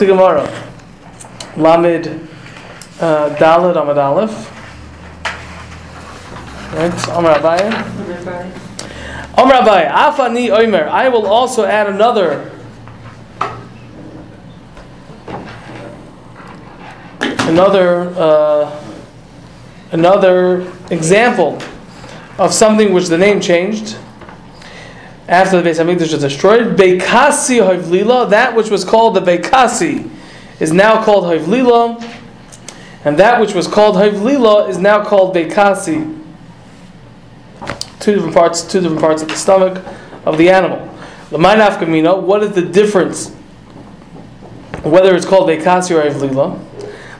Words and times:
to 0.00 0.06
Gemara. 0.06 0.44
Lamed 1.58 2.06
uh, 3.00 3.36
Daled 3.36 3.76
Amad 3.76 3.98
Aleph. 3.98 4.32
Right, 6.72 7.08
Amar 7.08 7.34
Abaye. 7.38 7.68
Amar 9.36 9.60
Abaye, 9.60 9.90
Afani 9.90 10.48
Omer. 10.48 10.88
I 10.88 11.10
will 11.10 11.26
also 11.26 11.66
add 11.66 11.86
another. 11.86 12.50
Another, 17.20 18.08
uh, 18.16 18.84
another 19.92 20.72
example 20.90 21.58
of 22.38 22.54
something 22.54 22.94
which 22.94 23.08
the 23.08 23.18
name 23.18 23.38
changed 23.38 23.98
after 25.30 25.62
the 25.62 25.68
Beis 25.68 25.78
Hamikdash 25.78 26.12
was 26.12 26.20
destroyed. 26.20 26.76
Beikasi 26.76 27.62
Havlila, 27.62 28.28
that 28.30 28.56
which 28.56 28.68
was 28.68 28.84
called 28.84 29.14
the 29.14 29.20
Beikasi, 29.20 30.10
is 30.58 30.72
now 30.72 31.04
called 31.04 31.24
Havlila, 31.24 32.02
and 33.04 33.16
that 33.16 33.40
which 33.40 33.54
was 33.54 33.68
called 33.68 33.94
Havlila 33.94 34.68
is 34.68 34.76
now 34.76 35.04
called 35.04 35.34
Beikasi. 35.34 36.18
Two 38.00 38.14
different 38.14 38.34
parts, 38.34 38.62
two 38.62 38.80
different 38.80 39.00
parts 39.00 39.22
of 39.22 39.28
the 39.28 39.36
stomach 39.36 39.84
of 40.26 40.36
the 40.36 40.50
animal. 40.50 40.78
The 41.30 41.38
Mainaf 41.38 41.78
Kamino, 41.78 42.20
what 42.20 42.42
is 42.42 42.52
the 42.52 42.62
difference? 42.62 43.30
Whether 44.82 45.14
it's 45.14 45.26
called 45.26 45.48
Beikasi 45.48 45.92
or 45.92 46.10
Havlila. 46.10 46.66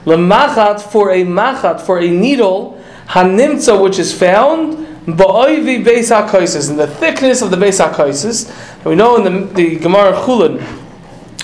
Lemachat 0.03 0.81
for 0.81 1.11
a 1.11 1.23
machat 1.23 1.79
for 1.79 1.99
a 1.99 2.09
needle, 2.09 2.83
hanimtza 3.07 3.81
which 3.81 3.99
is 3.99 4.13
found 4.13 4.90
ba'oivi 5.05 5.83
beis 5.83 6.11
hakoisis 6.11 6.69
in 6.69 6.77
the 6.77 6.87
thickness 6.87 7.41
of 7.41 7.51
the 7.51 7.57
beis 7.57 7.83
hakoisis. 7.83 8.85
We 8.85 8.95
know 8.95 9.17
in 9.17 9.23
the, 9.23 9.53
the 9.53 9.75
Gemara 9.77 10.13
Chulin 10.13 10.59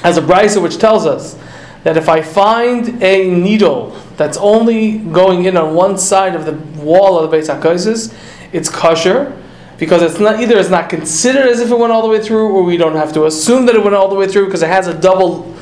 has 0.03 0.17
a 0.17 0.21
brisa 0.21 0.61
which 0.61 0.77
tells 0.77 1.05
us 1.05 1.37
that 1.83 1.97
if 1.97 2.07
I 2.07 2.21
find 2.21 3.01
a 3.01 3.29
needle 3.29 3.91
that's 4.15 4.37
only 4.37 4.99
going 4.99 5.45
in 5.45 5.57
on 5.57 5.73
one 5.73 5.97
side 5.97 6.35
of 6.35 6.45
the 6.45 6.53
wall 6.81 7.17
of 7.19 7.31
the 7.31 7.37
beis 7.37 8.15
it's 8.53 8.69
kosher 8.69 9.41
because 9.77 10.01
it's 10.01 10.19
not 10.19 10.39
either 10.39 10.57
it's 10.57 10.69
not 10.69 10.89
considered 10.89 11.47
as 11.47 11.59
if 11.59 11.71
it 11.71 11.77
went 11.77 11.91
all 11.91 12.01
the 12.01 12.07
way 12.07 12.21
through, 12.21 12.49
or 12.49 12.63
we 12.63 12.77
don't 12.77 12.95
have 12.95 13.13
to 13.13 13.25
assume 13.25 13.65
that 13.67 13.75
it 13.75 13.83
went 13.83 13.95
all 13.95 14.07
the 14.07 14.15
way 14.15 14.27
through 14.27 14.45
because 14.45 14.63
it 14.63 14.69
has 14.69 14.87
a 14.87 14.99
double 14.99 15.55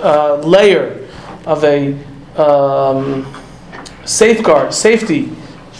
uh, 0.00 0.36
layer 0.36 1.06
of 1.44 1.64
a 1.64 1.94
um, 2.36 3.26
safeguard, 4.04 4.72
safety 4.72 5.32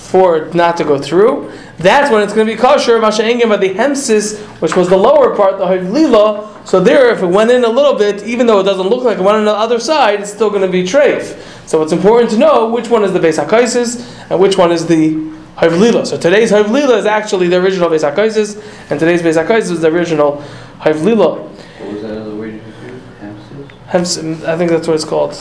for 0.09 0.39
it 0.39 0.55
not 0.55 0.79
to 0.79 0.85
go 0.85 0.99
through. 0.99 1.53
That's 1.77 2.11
when 2.11 2.23
it's 2.23 2.33
going 2.33 2.47
to 2.47 2.53
be 2.53 2.59
kosher. 2.59 2.99
Masha'engim 2.99 3.49
but 3.49 3.61
the 3.61 3.75
hemsis, 3.75 4.39
which 4.61 4.75
was 4.75 4.89
the 4.89 4.97
lower 4.97 5.37
part, 5.37 5.59
the 5.59 5.67
havlila. 5.67 6.67
So 6.67 6.81
there, 6.81 7.13
if 7.13 7.23
it 7.23 7.27
went 7.27 7.51
in 7.51 7.63
a 7.63 7.69
little 7.69 7.95
bit, 7.95 8.23
even 8.25 8.47
though 8.47 8.59
it 8.61 8.65
doesn't 8.65 8.89
look 8.89 9.05
like 9.05 9.19
it 9.19 9.23
went 9.23 9.37
on 9.37 9.45
the 9.45 9.53
other 9.53 9.79
side, 9.79 10.21
it's 10.21 10.33
still 10.33 10.49
going 10.49 10.63
to 10.63 10.69
be 10.69 10.83
treif. 10.83 11.39
So 11.69 11.83
it's 11.83 11.93
important 11.93 12.31
to 12.31 12.39
know 12.39 12.71
which 12.71 12.89
one 12.89 13.05
is 13.05 13.13
the 13.13 13.19
Beis 13.19 13.43
HaKaisis 13.43 14.31
and 14.31 14.41
which 14.41 14.57
one 14.57 14.73
is 14.73 14.87
the 14.87 15.11
Havlila. 15.57 16.07
So 16.07 16.17
today's 16.17 16.51
Havlila 16.53 16.99
is 16.99 17.05
actually 17.05 17.49
the 17.49 17.57
original 17.57 17.91
Beis 17.91 18.11
HaKaisis, 18.11 18.91
and 18.91 18.99
today's 18.99 19.21
Beis 19.21 19.37
HaKaisis 19.45 19.73
is 19.73 19.81
the 19.83 19.89
original 19.89 20.43
Havlila. 20.79 21.39
What 21.39 21.93
was 21.93 22.03
that 22.03 22.17
other 22.17 22.35
word 22.35 22.55
you 22.55 22.61
used? 22.61 23.05
Hamsters? 23.21 24.19
Hems, 24.19 24.45
I 24.45 24.57
think 24.57 24.71
that's 24.71 24.87
what 24.89 24.95
it's 24.95 25.05
called. 25.05 25.37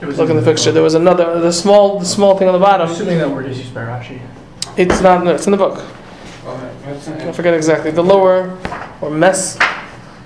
It 0.00 0.06
was 0.06 0.18
Look 0.18 0.28
in 0.30 0.36
the 0.36 0.42
picture. 0.42 0.72
There 0.72 0.82
was 0.82 0.94
another, 0.94 1.40
the 1.40 1.52
small, 1.52 1.98
the 2.00 2.04
small 2.04 2.36
thing 2.36 2.48
on 2.48 2.52
the 2.52 2.58
I'm 2.58 2.72
bottom. 2.72 2.90
assuming 2.90 3.18
that 3.18 3.30
word 3.30 3.46
is 3.46 3.58
used 3.58 3.74
by 3.74 3.80
Rashi. 3.82 4.20
It's 4.76 5.00
not. 5.00 5.24
No, 5.24 5.34
it's 5.34 5.46
in 5.46 5.52
the 5.52 5.56
book. 5.56 5.82
I 6.46 7.32
forget 7.32 7.54
exactly. 7.54 7.90
The 7.90 8.02
lower, 8.04 8.56
or 9.00 9.10
mess, 9.10 9.58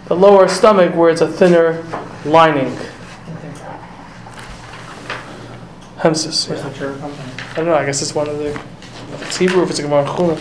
the 0.07 0.17
lower 0.17 0.49
stomach 0.49 0.95
where 0.95 1.09
it's 1.11 1.21
a 1.21 1.29
thinner 1.29 1.83
lining. 2.25 2.77
Hemsis. 5.99 6.49
Where's 6.49 6.61
Yeah. 6.63 6.69
the 6.69 6.79
chair 6.79 6.93
from? 6.95 7.13
I 7.53 7.55
don't 7.57 7.67
know. 7.67 7.75
I 7.75 7.85
guess 7.87 8.03
it's 8.03 8.15
one 8.15 8.29
of 8.29 8.39
the. 8.39 8.59
It's 9.23 9.37
Hebrew, 9.37 9.63
if 9.63 9.71
it's 9.71 9.79
a 9.79 9.83
Gemara 9.83 10.05
Chulin. 10.05 10.39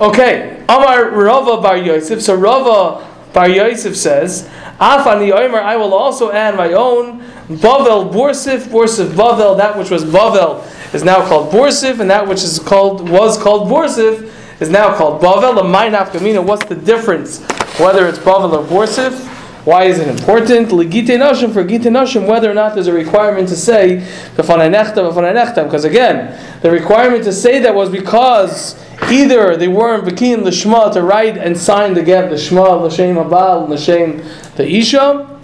Okay. 0.00 0.62
Amar 0.68 1.10
Rava 1.10 1.60
Bar 1.60 1.76
Yosef. 1.76 2.20
So 2.22 2.34
Rava 2.34 3.06
Bar 3.32 3.48
Yosef 3.48 3.96
says, 3.96 4.48
Afani 4.84 5.32
Omer, 5.32 5.60
I 5.60 5.76
will 5.76 5.94
also 5.94 6.30
add 6.30 6.56
my 6.56 6.74
own 6.74 7.20
Bavel 7.48 8.12
Borsif, 8.12 8.64
Borsif 8.68 9.06
Bavel. 9.06 9.56
That 9.56 9.78
which 9.78 9.88
was 9.88 10.04
Bavel 10.04 10.62
is 10.92 11.02
now 11.02 11.26
called 11.26 11.50
Borsif, 11.50 12.00
and 12.00 12.10
that 12.10 12.28
which 12.28 12.42
is 12.42 12.58
called 12.58 13.08
was 13.08 13.38
called 13.42 13.70
Borsif 13.70 14.30
is 14.60 14.68
now 14.68 14.94
called 14.94 15.22
Bavel. 15.22 16.44
What's 16.44 16.64
the 16.66 16.74
difference? 16.74 17.40
Whether 17.78 18.06
it's 18.06 18.18
Bavel 18.18 18.52
or 18.52 18.64
Borsif? 18.66 19.33
Why 19.64 19.84
is 19.84 19.98
it 19.98 20.08
important? 20.08 20.68
Legite 20.68 21.18
Nashim 21.18 21.52
for 21.52 21.64
Gite 21.64 21.84
Nashim, 21.84 22.26
whether 22.26 22.50
or 22.50 22.54
not 22.54 22.74
there's 22.74 22.86
a 22.86 22.92
requirement 22.92 23.48
to 23.48 23.56
say. 23.56 24.06
Because 24.36 25.84
again, 25.84 26.60
the 26.60 26.70
requirement 26.70 27.24
to 27.24 27.32
say 27.32 27.60
that 27.60 27.74
was 27.74 27.88
because 27.88 28.78
either 29.10 29.56
they 29.56 29.68
weren't 29.68 30.04
Bekin 30.04 30.40
Lishma 30.40 30.92
to 30.92 31.02
write 31.02 31.38
and 31.38 31.56
sign 31.56 31.94
the 31.94 32.02
get, 32.02 32.28
the 32.28 32.36
Shema, 32.36 32.74
L'Shem 32.74 33.16
Habal, 33.16 33.66
L'Shem 33.68 34.22
the 34.56 34.68
Isha, 34.68 35.40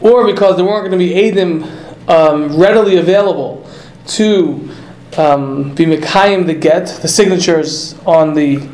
or 0.00 0.26
because 0.26 0.56
there 0.56 0.64
weren't 0.64 0.88
going 0.88 0.98
to 0.98 0.98
be 0.98 1.10
Adim 1.10 1.68
um, 2.08 2.58
readily 2.58 2.96
available 2.96 3.68
to 4.06 4.70
um, 5.18 5.74
be 5.74 5.84
Mekayim 5.84 6.46
the 6.46 6.54
get, 6.54 6.86
the 7.02 7.08
signatures 7.08 7.94
on 8.06 8.32
the 8.32 8.66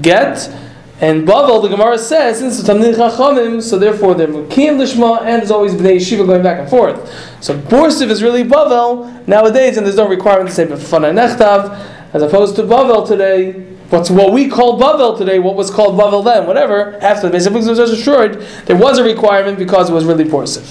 get. 0.00 0.52
And 1.00 1.26
Bavel, 1.26 1.62
the 1.62 1.68
Gemara 1.68 1.96
says, 1.96 2.40
since 2.40 2.60
it's 2.60 2.68
Tamnid 2.68 2.94
Chachamim, 2.94 3.62
so 3.62 3.78
therefore 3.78 4.14
they're 4.14 4.28
Mekayim 4.28 4.76
Lishma, 4.76 5.20
and 5.20 5.40
there's 5.40 5.50
always 5.50 5.72
Bnei 5.72 5.96
Yeshiva 5.96 6.26
going 6.26 6.42
back 6.42 6.60
and 6.60 6.68
forth. 6.68 7.10
So 7.42 7.58
Borsiv 7.58 8.10
is 8.10 8.22
really 8.22 8.44
Bavel 8.44 9.26
nowadays, 9.26 9.78
and 9.78 9.86
there's 9.86 9.96
no 9.96 10.06
requirement 10.06 10.50
to 10.50 10.54
say 10.54 10.66
B'fanai 10.66 11.14
Nechtav, 11.14 11.74
as 12.12 12.22
opposed 12.22 12.54
to 12.56 12.64
Bavel 12.64 13.08
today. 13.08 13.52
What's 13.88 14.10
what 14.10 14.34
we 14.34 14.48
call 14.48 14.78
Bavel 14.78 15.16
today, 15.16 15.38
what 15.38 15.56
was 15.56 15.70
called 15.70 15.98
Bavel 15.98 16.22
then, 16.22 16.46
whatever, 16.46 16.96
after 17.00 17.30
the 17.30 17.36
Beis 17.38 17.48
Hamikdash 17.48 17.78
was 17.78 17.90
destroyed, 17.90 18.34
there 18.66 18.76
was 18.76 18.98
a 18.98 19.04
requirement 19.04 19.58
because 19.58 19.88
it 19.88 19.94
was 19.94 20.04
really 20.04 20.24
Borsiv. 20.24 20.70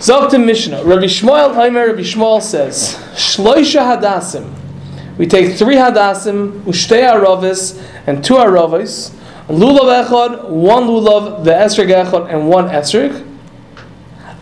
Zoktim 0.00 0.44
Mishnah. 0.44 0.82
Rabbi 0.82 1.04
Shmuel 1.04 1.56
Aimer 1.56 1.86
Rabbi 1.86 2.00
Shmuel 2.00 2.42
says, 2.42 2.96
Shloisha 3.14 3.96
Hadasim. 3.96 4.56
We 5.18 5.26
take 5.26 5.56
three 5.56 5.76
Hadasim, 5.76 6.62
Ushtei 6.62 7.02
Aravis, 7.02 7.80
and 8.06 8.24
two 8.24 8.34
Aravis, 8.34 9.14
Lulav 9.50 10.04
Echad, 10.04 10.48
one 10.48 10.84
Lulav, 10.84 11.44
the 11.44 11.50
Esrig 11.50 11.88
Echad, 11.88 12.32
and 12.32 12.48
one 12.48 12.68
Esrig. 12.68 13.26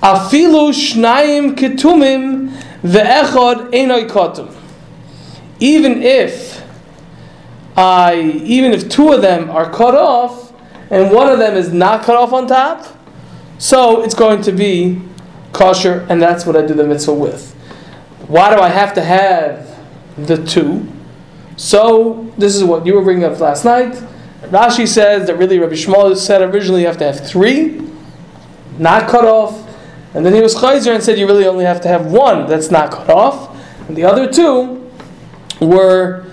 Afilu 0.02 0.70
Shnayim 0.70 1.56
Ketumim, 1.56 2.52
the 2.82 3.00
Echad 3.00 3.72
Einoi 3.72 4.08
Kotum. 4.08 4.54
Even 5.60 6.02
if 6.02 6.62
I, 7.76 8.20
even 8.44 8.72
if 8.72 8.88
two 8.88 9.12
of 9.12 9.22
them 9.22 9.50
are 9.50 9.70
cut 9.70 9.94
off, 9.94 10.52
and 10.90 11.10
one 11.10 11.28
of 11.28 11.38
them 11.38 11.54
is 11.56 11.72
not 11.72 12.02
cut 12.02 12.16
off 12.16 12.32
on 12.32 12.46
top, 12.46 12.86
so 13.58 14.02
it's 14.02 14.14
going 14.14 14.42
to 14.42 14.52
be 14.52 15.00
kosher, 15.52 16.06
and 16.08 16.20
that's 16.20 16.44
what 16.46 16.56
I 16.56 16.66
do 16.66 16.74
the 16.74 16.84
mitzvah 16.84 17.14
with. 17.14 17.54
Why 18.28 18.54
do 18.54 18.60
I 18.60 18.68
have 18.68 18.94
to 18.94 19.02
have 19.02 19.66
the 20.16 20.44
two? 20.44 20.86
So 21.56 22.32
this 22.36 22.54
is 22.54 22.62
what 22.62 22.86
you 22.86 22.94
were 22.94 23.02
bringing 23.02 23.24
up 23.24 23.40
last 23.40 23.64
night. 23.64 24.00
Rashi 24.42 24.86
says 24.86 25.26
that 25.26 25.36
really 25.36 25.58
Rabbi 25.58 25.74
Shmuel 25.74 26.16
said 26.16 26.42
originally 26.42 26.82
you 26.82 26.86
have 26.86 26.98
to 26.98 27.04
have 27.04 27.26
three, 27.26 27.82
not 28.78 29.08
cut 29.08 29.24
off, 29.24 29.68
and 30.14 30.24
then 30.24 30.32
he 30.32 30.40
was 30.40 30.54
chayzer 30.54 30.94
and 30.94 31.02
said 31.02 31.18
you 31.18 31.26
really 31.26 31.46
only 31.46 31.64
have 31.64 31.80
to 31.82 31.88
have 31.88 32.06
one 32.06 32.48
that's 32.48 32.70
not 32.70 32.90
cut 32.90 33.10
off, 33.10 33.54
and 33.88 33.96
the 33.96 34.04
other 34.04 34.30
two 34.30 34.90
were 35.60 36.24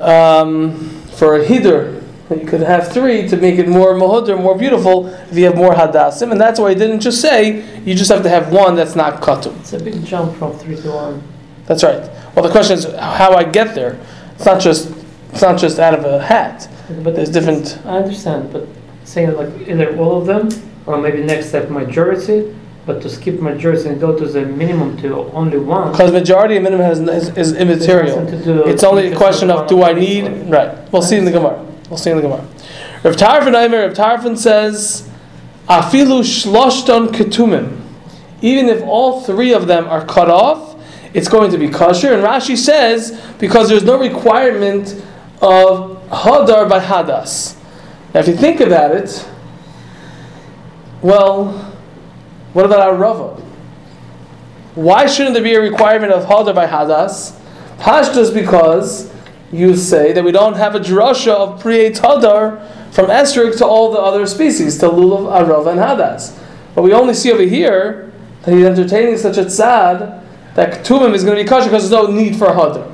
um, 0.00 0.88
for 1.12 1.36
a 1.36 1.46
hider. 1.46 2.00
You 2.30 2.46
could 2.46 2.60
have 2.62 2.90
three 2.92 3.28
to 3.28 3.36
make 3.36 3.58
it 3.58 3.68
more 3.68 3.94
mahudr, 3.94 4.40
more 4.40 4.56
beautiful 4.56 5.06
if 5.06 5.36
you 5.36 5.44
have 5.44 5.56
more 5.56 5.74
hadassim, 5.74 6.32
and 6.32 6.40
that's 6.40 6.58
why 6.58 6.70
he 6.70 6.74
didn't 6.74 7.00
just 7.00 7.20
say 7.20 7.80
you 7.84 7.94
just 7.94 8.10
have 8.10 8.22
to 8.22 8.28
have 8.28 8.50
one 8.50 8.74
that's 8.74 8.96
not 8.96 9.20
katum. 9.20 9.58
It's 9.60 9.74
a 9.74 9.78
big 9.82 10.04
jump 10.04 10.36
from 10.38 10.58
three 10.58 10.76
to 10.76 10.90
one. 10.90 11.22
That's 11.66 11.84
right. 11.84 12.00
Well, 12.34 12.42
the 12.42 12.50
question 12.50 12.78
is 12.78 12.84
how 12.96 13.34
I 13.34 13.44
get 13.44 13.74
there. 13.74 14.00
It's 14.34 14.46
not 14.46 14.60
just 14.60 14.92
it's 15.30 15.42
not 15.42 15.58
just 15.58 15.78
out 15.78 15.94
of 15.94 16.04
a 16.04 16.22
hat. 16.22 16.68
But 17.02 17.16
There's 17.16 17.30
different. 17.30 17.78
I 17.84 17.98
understand, 17.98 18.52
but 18.52 18.66
saying 19.04 19.32
like 19.34 19.68
either 19.68 19.96
all 19.98 20.18
of 20.18 20.26
them 20.26 20.48
or 20.86 20.98
maybe 20.98 21.22
next 21.22 21.48
step 21.48 21.70
majority, 21.70 22.54
but 22.86 23.00
to 23.02 23.08
skip 23.08 23.40
majority 23.40 23.88
and 23.88 24.00
go 24.00 24.16
to 24.18 24.26
the 24.26 24.44
minimum 24.44 24.96
to 24.98 25.14
only 25.32 25.58
one. 25.58 25.92
Because 25.92 26.12
majority 26.12 26.56
and 26.56 26.64
minimum 26.64 26.84
has, 26.86 27.00
is, 27.00 27.36
is 27.36 27.52
immaterial. 27.56 28.20
Nothing 28.20 28.38
to 28.40 28.44
do- 28.44 28.64
It's 28.66 28.82
only 28.82 29.12
a 29.12 29.16
question 29.16 29.50
of 29.50 29.68
do 29.68 29.82
I 29.82 29.92
need 29.92 30.50
right. 30.50 30.76
We'll 30.92 31.02
see 31.02 31.16
in 31.16 31.24
the 31.24 31.30
Gemara. 31.30 31.64
We'll 31.88 31.98
see 31.98 32.10
in 32.10 32.16
the 32.16 32.22
Gemara. 32.22 32.46
Rav 33.04 33.16
Tarfon 33.16 33.54
Aimer, 33.54 33.88
Rav 33.88 33.94
Tarfon 33.94 34.36
says, 34.36 35.08
Afilu 35.68 36.22
shloshton 36.22 37.08
ketumim. 37.08 37.80
Even 38.40 38.68
if 38.68 38.82
all 38.82 39.20
three 39.22 39.52
of 39.54 39.66
them 39.68 39.86
are 39.86 40.04
cut 40.04 40.28
off, 40.28 40.76
it's 41.14 41.28
going 41.28 41.50
to 41.52 41.58
be 41.58 41.68
kosher. 41.68 42.12
And 42.12 42.22
Rashi 42.24 42.56
says 42.56 43.20
because 43.38 43.68
there's 43.68 43.84
no 43.84 43.98
requirement 43.98 45.00
of 45.40 46.01
hadar 46.12 46.68
by 46.68 46.78
hadas. 46.80 47.56
Now, 48.14 48.20
if 48.20 48.28
you 48.28 48.36
think 48.36 48.60
about 48.60 48.92
it, 48.92 49.28
well, 51.00 51.72
What 52.52 52.66
about 52.66 52.94
Arava? 52.94 53.40
Why 54.74 55.06
shouldn't 55.06 55.34
there 55.34 55.42
be 55.42 55.54
a 55.54 55.60
requirement 55.60 56.12
of 56.12 56.24
Hadar 56.26 56.54
by 56.54 56.66
Hadas? 56.66 57.38
Pashtas 57.78 58.32
because 58.32 59.12
you 59.50 59.74
say 59.76 60.12
that 60.12 60.22
we 60.22 60.32
don't 60.32 60.56
have 60.56 60.74
a 60.74 60.80
drasha 60.80 61.32
of 61.32 61.62
Priyet 61.62 61.98
Hadar 61.98 62.92
from 62.92 63.06
Esrik 63.06 63.56
to 63.58 63.66
all 63.66 63.90
the 63.90 63.98
other 63.98 64.26
species, 64.26 64.78
to 64.78 64.88
Lulav, 64.88 65.46
Arava, 65.46 65.72
and 65.72 65.80
Hadas. 65.80 66.38
But 66.74 66.82
we 66.82 66.92
only 66.92 67.14
see 67.14 67.32
over 67.32 67.42
here 67.42 68.12
that 68.42 68.54
he's 68.54 68.66
entertaining 68.66 69.16
such 69.16 69.38
a 69.38 69.44
tzad 69.44 70.22
that 70.54 70.84
Ketumim 70.84 71.14
is 71.14 71.24
going 71.24 71.36
to 71.38 71.42
be 71.42 71.48
kosher 71.48 71.66
because 71.66 71.88
there's 71.88 72.04
no 72.04 72.10
need 72.10 72.36
for 72.36 72.48
Hadar. 72.48 72.90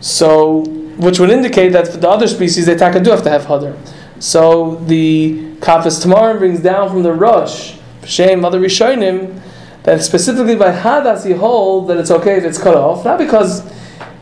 So, 0.00 0.64
which 0.98 1.20
would 1.20 1.30
indicate 1.30 1.70
that 1.70 1.86
for 1.86 1.96
the 1.96 2.08
other 2.08 2.26
species, 2.26 2.66
they 2.66 2.74
taka 2.76 3.00
do 3.00 3.10
have 3.10 3.22
to 3.22 3.30
have 3.30 3.42
Hadar. 3.42 3.76
So 4.18 4.74
the 4.86 5.54
Kafis 5.60 6.04
Tamarim 6.04 6.38
brings 6.38 6.60
down 6.60 6.90
from 6.90 7.04
the 7.04 7.12
Rush, 7.12 7.78
Shem, 8.04 8.44
other 8.44 8.60
Rishonim, 8.60 9.40
that 9.84 10.02
specifically 10.02 10.56
by 10.56 10.72
Hadas 10.72 11.24
he 11.24 11.32
holds 11.32 11.86
that 11.88 11.98
it's 11.98 12.10
okay 12.10 12.36
if 12.36 12.44
it's 12.44 12.58
cut 12.58 12.74
off, 12.74 13.04
not 13.04 13.18
because 13.18 13.62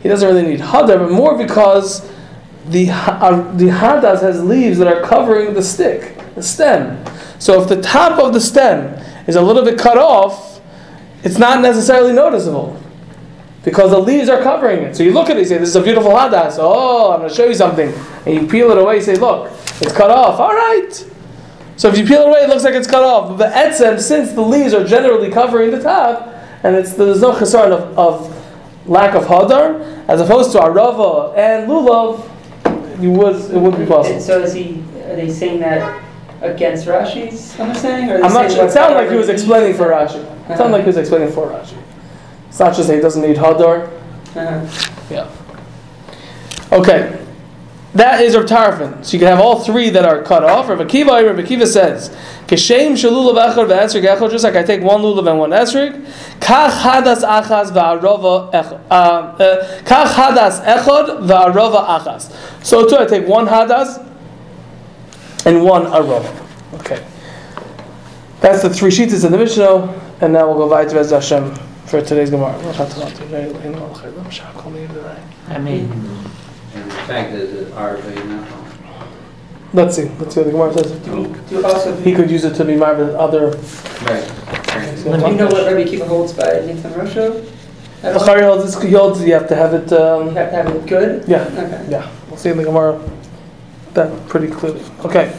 he 0.02 0.08
doesn't 0.08 0.28
really 0.28 0.46
need 0.46 0.60
Hadar, 0.60 0.98
but 0.98 1.10
more 1.10 1.36
because 1.38 2.06
the, 2.68 2.90
uh, 2.90 3.52
the 3.54 3.66
Hadas 3.66 4.20
has 4.20 4.44
leaves 4.44 4.78
that 4.78 4.86
are 4.86 5.02
covering 5.02 5.54
the 5.54 5.62
stick, 5.62 6.14
the 6.34 6.42
stem. 6.42 7.02
So 7.38 7.62
if 7.62 7.70
the 7.70 7.80
top 7.80 8.18
of 8.18 8.34
the 8.34 8.40
stem 8.40 9.02
is 9.26 9.36
a 9.36 9.42
little 9.42 9.64
bit 9.64 9.78
cut 9.78 9.96
off, 9.96 10.60
it's 11.24 11.38
not 11.38 11.62
necessarily 11.62 12.12
noticeable 12.12 12.80
because 13.66 13.90
the 13.90 13.98
leaves 13.98 14.28
are 14.28 14.40
covering 14.40 14.84
it. 14.84 14.96
So 14.96 15.02
you 15.02 15.12
look 15.12 15.28
at 15.28 15.36
it, 15.36 15.40
you 15.40 15.46
say, 15.46 15.58
"This 15.58 15.70
is 15.70 15.76
a 15.76 15.82
beautiful 15.82 16.12
hadas." 16.12 16.56
Oh, 16.58 17.10
I'm 17.10 17.18
going 17.18 17.28
to 17.28 17.34
show 17.34 17.46
you 17.46 17.54
something, 17.54 17.92
and 18.24 18.34
you 18.34 18.46
peel 18.46 18.70
it 18.70 18.78
away. 18.78 18.96
You 18.96 19.02
say, 19.02 19.16
"Look, 19.16 19.50
it's 19.80 19.92
cut 19.92 20.08
off." 20.08 20.38
All 20.38 20.54
right. 20.54 20.92
So 21.76 21.88
if 21.88 21.98
you 21.98 22.06
peel 22.06 22.22
it 22.22 22.28
away, 22.28 22.40
it 22.44 22.48
looks 22.48 22.62
like 22.62 22.74
it's 22.74 22.86
cut 22.86 23.02
off. 23.02 23.28
But 23.28 23.36
the 23.38 23.54
etzem, 23.54 24.00
since 24.00 24.32
the 24.32 24.40
leaves 24.40 24.72
are 24.72 24.84
generally 24.84 25.32
covering 25.32 25.72
the 25.72 25.82
top, 25.82 26.28
and 26.62 26.76
it's 26.76 26.94
there's 26.94 27.20
no 27.20 27.32
chesron 27.32 27.72
of, 27.72 27.98
of 27.98 28.88
lack 28.88 29.16
of 29.16 29.24
hadar, 29.24 30.04
as 30.06 30.20
opposed 30.20 30.52
to 30.52 30.58
arava 30.58 31.36
and 31.36 31.68
lulav, 31.68 32.22
you 33.02 33.10
would 33.10 33.34
it 33.34 33.58
would 33.58 33.76
be 33.76 33.84
possible. 33.84 34.20
so 34.20 34.42
is 34.42 34.54
he, 34.54 34.80
are 35.06 35.16
they 35.16 35.28
saying 35.28 35.58
that 35.58 36.04
against 36.40 36.86
Rashi's 36.86 37.58
understanding? 37.58 38.10
Or 38.10 38.24
I'm 38.24 38.32
not. 38.32 38.52
sure. 38.52 38.64
It 38.64 38.70
sounded 38.70 38.94
uh-huh. 38.94 39.02
like 39.02 39.10
he 39.10 39.16
was 39.16 39.28
explaining 39.28 39.76
for 39.76 39.86
Rashi. 39.86 40.22
It 40.50 40.56
sounded 40.56 40.70
like 40.70 40.82
he 40.82 40.86
was 40.86 40.98
explaining 40.98 41.32
for 41.32 41.48
Rashi. 41.48 41.76
It's 42.56 42.60
not 42.62 42.74
just 42.74 42.88
that 42.88 42.94
he 42.94 43.02
doesn't 43.02 43.20
need 43.20 43.36
hadar. 43.36 43.86
Uh-huh. 44.34 45.04
Yeah. 45.10 45.30
Okay. 46.72 47.22
That 47.92 48.22
is 48.22 48.34
Rav 48.34 48.46
Tarfon. 48.46 49.04
So 49.04 49.12
you 49.12 49.18
can 49.18 49.28
have 49.28 49.40
all 49.40 49.60
three 49.60 49.90
that 49.90 50.06
are 50.06 50.22
cut 50.22 50.42
off. 50.42 50.70
Rav 50.70 50.78
Akiva, 50.78 51.22
Rav 51.22 51.36
Akiva 51.36 51.66
says, 51.66 52.08
"Keshem 52.46 52.92
shalulav 52.92 53.52
echad 53.52 53.68
ve'esrik 53.68 54.04
echad." 54.04 54.30
Just 54.30 54.42
like 54.42 54.56
I 54.56 54.62
take 54.62 54.80
one 54.80 55.02
lulav 55.02 55.28
and 55.28 55.38
one 55.38 55.50
esrik, 55.50 56.02
kach 56.40 56.70
hadas 56.70 57.22
achas 57.22 57.72
ve'arova 57.72 58.50
echad. 58.50 58.80
Uh, 58.90 58.94
uh, 58.94 59.82
Kach 59.82 60.14
hadas 60.14 60.64
echad 60.64 61.26
ve'arova 61.26 61.86
achas. 61.86 62.34
So 62.64 62.88
too, 62.88 62.96
I 62.96 63.04
take 63.04 63.28
one 63.28 63.46
hadas 63.46 64.02
and 65.44 65.62
one 65.62 65.84
arova. 65.84 66.34
Okay. 66.80 67.04
That's 68.40 68.62
the 68.62 68.70
three 68.70 68.90
sheets 68.90 69.24
in 69.24 69.30
the 69.30 69.36
Mishnah, 69.36 69.94
and 70.22 70.32
now 70.32 70.46
we'll 70.46 70.66
go 70.66 70.70
back 70.70 70.88
to 70.88 70.94
Bez 70.94 71.10
Hashem 71.10 71.65
for 71.86 72.00
today's 72.02 72.30
Gemara. 72.30 72.52
I 75.48 75.58
mean, 75.58 75.90
And 76.74 76.90
the 76.90 76.94
fact 77.06 77.32
that 77.32 77.46
the 77.46 77.64
RV 77.72 78.26
now. 78.26 78.46
Let's 79.72 79.96
see. 79.96 80.08
Let's 80.18 80.34
see 80.34 80.40
what 80.40 80.46
the 80.46 80.50
Gemara 80.52 80.72
says. 80.72 80.92
Do 81.04 81.16
we, 81.16 81.22
do 81.48 81.56
we 81.58 81.64
also, 81.64 81.96
He 82.00 82.14
could 82.14 82.30
use 82.30 82.44
it 82.44 82.54
to 82.54 82.64
be 82.64 82.76
married 82.76 82.98
with 83.06 83.14
other. 83.14 83.48
Right. 83.50 84.24
do 85.04 85.10
you 85.30 85.36
know 85.36 85.46
what 85.46 85.66
Rabbi 85.66 85.84
Kiva 85.84 86.06
holds 86.06 86.32
by 86.32 86.44
Nathan 86.66 86.92
Rosho? 86.92 87.52
At 88.02 88.14
all? 88.16 88.20
Bachari 88.22 88.42
holds 88.42 88.64
this. 88.74 88.82
He 88.82 88.92
holds 88.92 89.22
you 89.22 89.32
have 89.34 89.48
to 89.48 89.56
have 89.56 89.74
it. 89.74 89.90
You 89.90 89.96
Um, 89.98 90.34
have 90.34 90.50
to 90.50 90.56
have 90.56 90.68
it 90.74 90.86
good? 90.86 91.24
yeah, 91.28 91.42
Okay. 91.52 91.86
yeah. 91.88 92.10
We'll 92.28 92.36
see 92.38 92.50
in 92.50 92.56
the 92.58 92.64
Gemara 92.64 93.00
that 93.94 94.28
pretty 94.28 94.48
clearly. 94.48 94.82
Okay. 95.04 95.32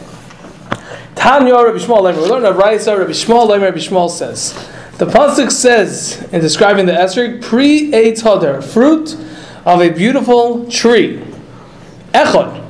Tanya 1.16 1.54
Rabbi 1.56 1.78
Shmuel 1.78 2.02
Lemer. 2.02 2.22
We 2.22 2.30
learned 2.30 2.46
that 2.46 2.56
Raisa 2.58 2.98
Rabbi 2.98 3.12
Shmuel 3.12 3.48
Lemer. 3.50 3.64
Rabbi 3.64 3.78
Shmuel 3.78 4.10
says 4.10 4.54
the 4.98 5.06
pasuk 5.06 5.52
says 5.52 6.28
in 6.32 6.42
describing 6.42 6.86
the 6.86 6.94
esrog 6.94 7.44
pre 7.44 7.92
eitz 7.92 8.64
fruit 8.64 9.16
of 9.66 9.82
a 9.82 9.90
beautiful 9.90 10.70
tree. 10.70 11.24
Echad 12.14 12.64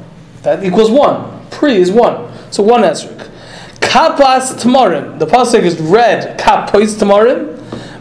that 0.43 0.63
equals 0.63 0.89
one. 0.89 1.45
Pre 1.49 1.75
is 1.75 1.91
one. 1.91 2.31
So 2.51 2.63
one 2.63 2.81
esrog. 2.81 3.29
Kapas 3.79 4.53
tamarim. 4.61 5.19
The 5.19 5.25
pasuk 5.25 5.63
is 5.63 5.79
red. 5.79 6.39
Kapois 6.39 6.97
tamarim. 6.97 7.57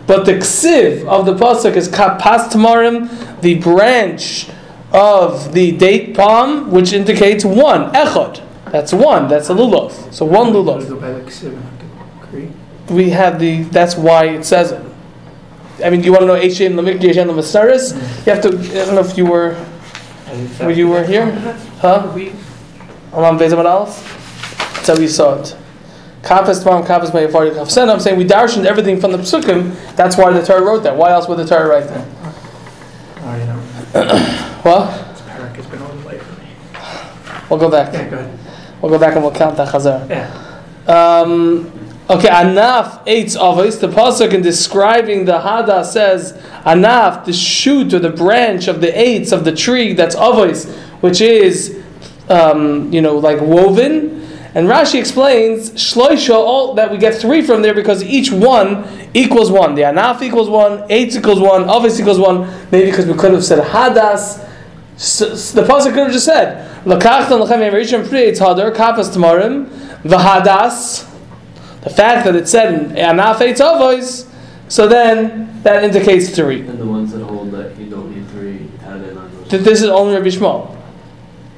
But 0.06 0.25
the 0.25 0.34
ksiv 0.34 1.06
of 1.06 1.26
the 1.26 1.34
pasuk 1.34 1.75
is 1.75 1.88
kapas 1.88 2.49
tamarim, 2.49 3.40
the 3.40 3.58
branch 3.58 4.49
of 4.93 5.52
the 5.52 5.73
date 5.73 6.17
palm, 6.17 6.70
which 6.70 6.93
indicates 6.93 7.44
one 7.44 7.93
echad. 7.93 8.43
That's 8.70 8.93
one. 8.93 9.28
That's 9.28 9.50
a 9.50 9.55
lulav. 9.55 10.12
So 10.12 10.25
one 10.25 10.52
lulav. 10.52 10.88
Go 10.88 11.00
by 11.00 11.11
like 11.11 11.31
seven, 11.31 11.62
agree? 12.23 12.50
We 12.91 13.11
have 13.11 13.38
the. 13.41 13.62
That's 13.65 13.97
why 13.97 14.27
it 14.27 14.44
says 14.44 14.73
it. 14.73 14.83
I 15.85 15.91
mean, 15.91 16.00
do 16.00 16.06
you 16.06 16.12
want 16.12 16.23
to 16.23 16.27
know 16.27 16.35
H 16.37 16.61
in 16.61 16.73
Lamik 16.75 17.00
Yeshen 17.00 17.27
Lamasaris? 17.27 17.94
You 18.27 18.33
have 18.33 18.43
to. 18.43 18.49
I 18.49 18.85
don't 18.87 18.94
know 18.94 19.00
if 19.00 19.17
you 19.19 19.27
were. 19.27 19.56
Were 20.61 20.71
you 20.71 20.88
were 20.88 21.05
here? 21.05 21.31
Huh? 21.81 22.11
Alam 23.12 23.38
Bezamad 23.38 23.65
Aleph? 23.65 23.97
That's 24.77 24.88
how 24.88 24.99
we 24.99 25.09
saw 25.09 25.41
it. 25.41 25.56
Kapas 26.23 26.62
Tmam, 26.65 26.85
Kapas 26.87 27.11
Mayafari 27.11 27.53
Kafsen. 27.55 27.88
I'm 27.88 28.00
saying 28.00 28.19
we 28.19 28.25
darshaned 28.25 28.65
everything 28.67 29.00
from 29.00 29.12
the 29.12 29.19
Psukim. 29.19 29.75
That's 29.97 30.17
why 30.17 30.33
the 30.33 30.44
Torah 30.44 30.62
wrote 30.62 30.83
that. 30.83 30.97
Why 30.97 31.11
else 31.12 31.29
would 31.29 31.38
the 31.38 31.47
Torah 31.47 31.69
write 31.69 31.87
that? 31.88 32.06
You 33.38 33.47
know, 33.47 33.62
Well, 34.65 34.87
this 35.12 35.21
parak 35.23 35.55
has 35.55 35.67
been 35.67 35.83
all 35.83 35.88
the 35.94 36.06
way 36.09 36.19
for 36.19 36.33
me. 36.41 36.49
we'll 37.49 37.61
go 37.61 37.71
back. 37.71 37.93
Yeah, 37.93 38.09
go 38.11 38.19
ahead. 38.19 38.38
We'll 38.83 38.91
go 38.91 38.99
back 38.99 39.15
and 39.15 39.23
we'll 39.23 39.33
count 39.35 39.56
that 39.56 39.69
Chazar. 39.69 40.09
Yeah. 40.11 40.31
Um, 40.88 41.71
okay, 42.08 42.29
Anaf 42.29 43.05
eitz 43.06 43.37
avos. 43.37 43.81
The 43.81 43.88
pasuk 43.88 44.32
in 44.32 44.43
describing 44.43 45.25
the 45.25 45.38
Hada 45.38 45.85
says 45.85 46.32
Anaf, 46.64 47.25
the 47.25 47.32
shoot 47.32 47.93
or 47.94 47.99
the 47.99 48.11
branch 48.11 48.69
of 48.69 48.81
the 48.81 48.88
eitz 48.88 49.32
of 49.32 49.44
the 49.44 49.55
tree 49.55 49.93
that's 49.93 50.14
avos, 50.17 50.73
which 51.00 51.20
is 51.20 51.82
um, 52.29 52.93
you 52.93 53.00
know 53.00 53.19
like 53.19 53.41
woven. 53.41 54.23
And 54.55 54.69
Rashi 54.69 54.99
explains 54.99 55.73
shloisha 55.73 56.35
all 56.35 56.73
that 56.75 56.91
we 56.91 56.97
get 56.97 57.14
three 57.14 57.43
from 57.43 57.61
there 57.61 57.75
because 57.75 58.03
each 58.03 58.32
one 58.32 58.87
equals 59.12 59.50
one. 59.50 59.75
The 59.75 59.82
Anaf 59.82 60.23
equals 60.23 60.49
one, 60.49 60.78
eitz 60.88 61.16
equals 61.16 61.40
one, 61.40 61.64
avos 61.64 62.00
equals 62.00 62.19
one. 62.19 62.49
Maybe 62.71 62.90
because 62.90 63.07
we 63.07 63.14
could 63.14 63.33
have 63.33 63.45
said 63.45 63.62
Hadas. 63.62 64.45
So, 64.97 65.35
so 65.35 65.61
the 65.61 65.69
pasuk 65.69 65.92
could 65.92 66.04
have 66.04 66.12
just 66.12 66.25
said, 66.25 66.85
"Lakachtan 66.87 67.47
lachem 67.47 67.61
yemerishim 67.71 68.09
pri 68.09 68.31
eitz 68.31 68.38
hadar 68.38 68.75
kapas 68.75 69.14
tamarim 69.14 69.66
v'hadas." 70.04 71.15
The 71.87 71.95
fact 71.95 72.25
that 72.25 72.35
it 72.35 72.49
said 72.49 72.75
in 72.75 72.90
anaf 72.97 73.37
eitz 73.37 73.61
avos, 73.61 74.28
so 74.66 74.88
then 74.88 75.62
that 75.62 75.85
indicates 75.85 76.31
three. 76.35 76.62
And 76.62 76.81
the 76.81 76.85
ones 76.85 77.12
that 77.12 77.23
hold 77.23 77.52
that 77.52 77.76
you 77.78 77.88
don't 77.88 78.11
need 78.12 78.26
three 78.31 78.66
had 78.85 79.02
it 79.02 79.16
on 79.16 79.33
those. 79.33 79.49
Th- 79.50 79.62
This 79.62 79.83
is 79.83 79.88
only 79.88 80.14
Rabbi 80.14 80.26
Shmuel. 80.26 80.76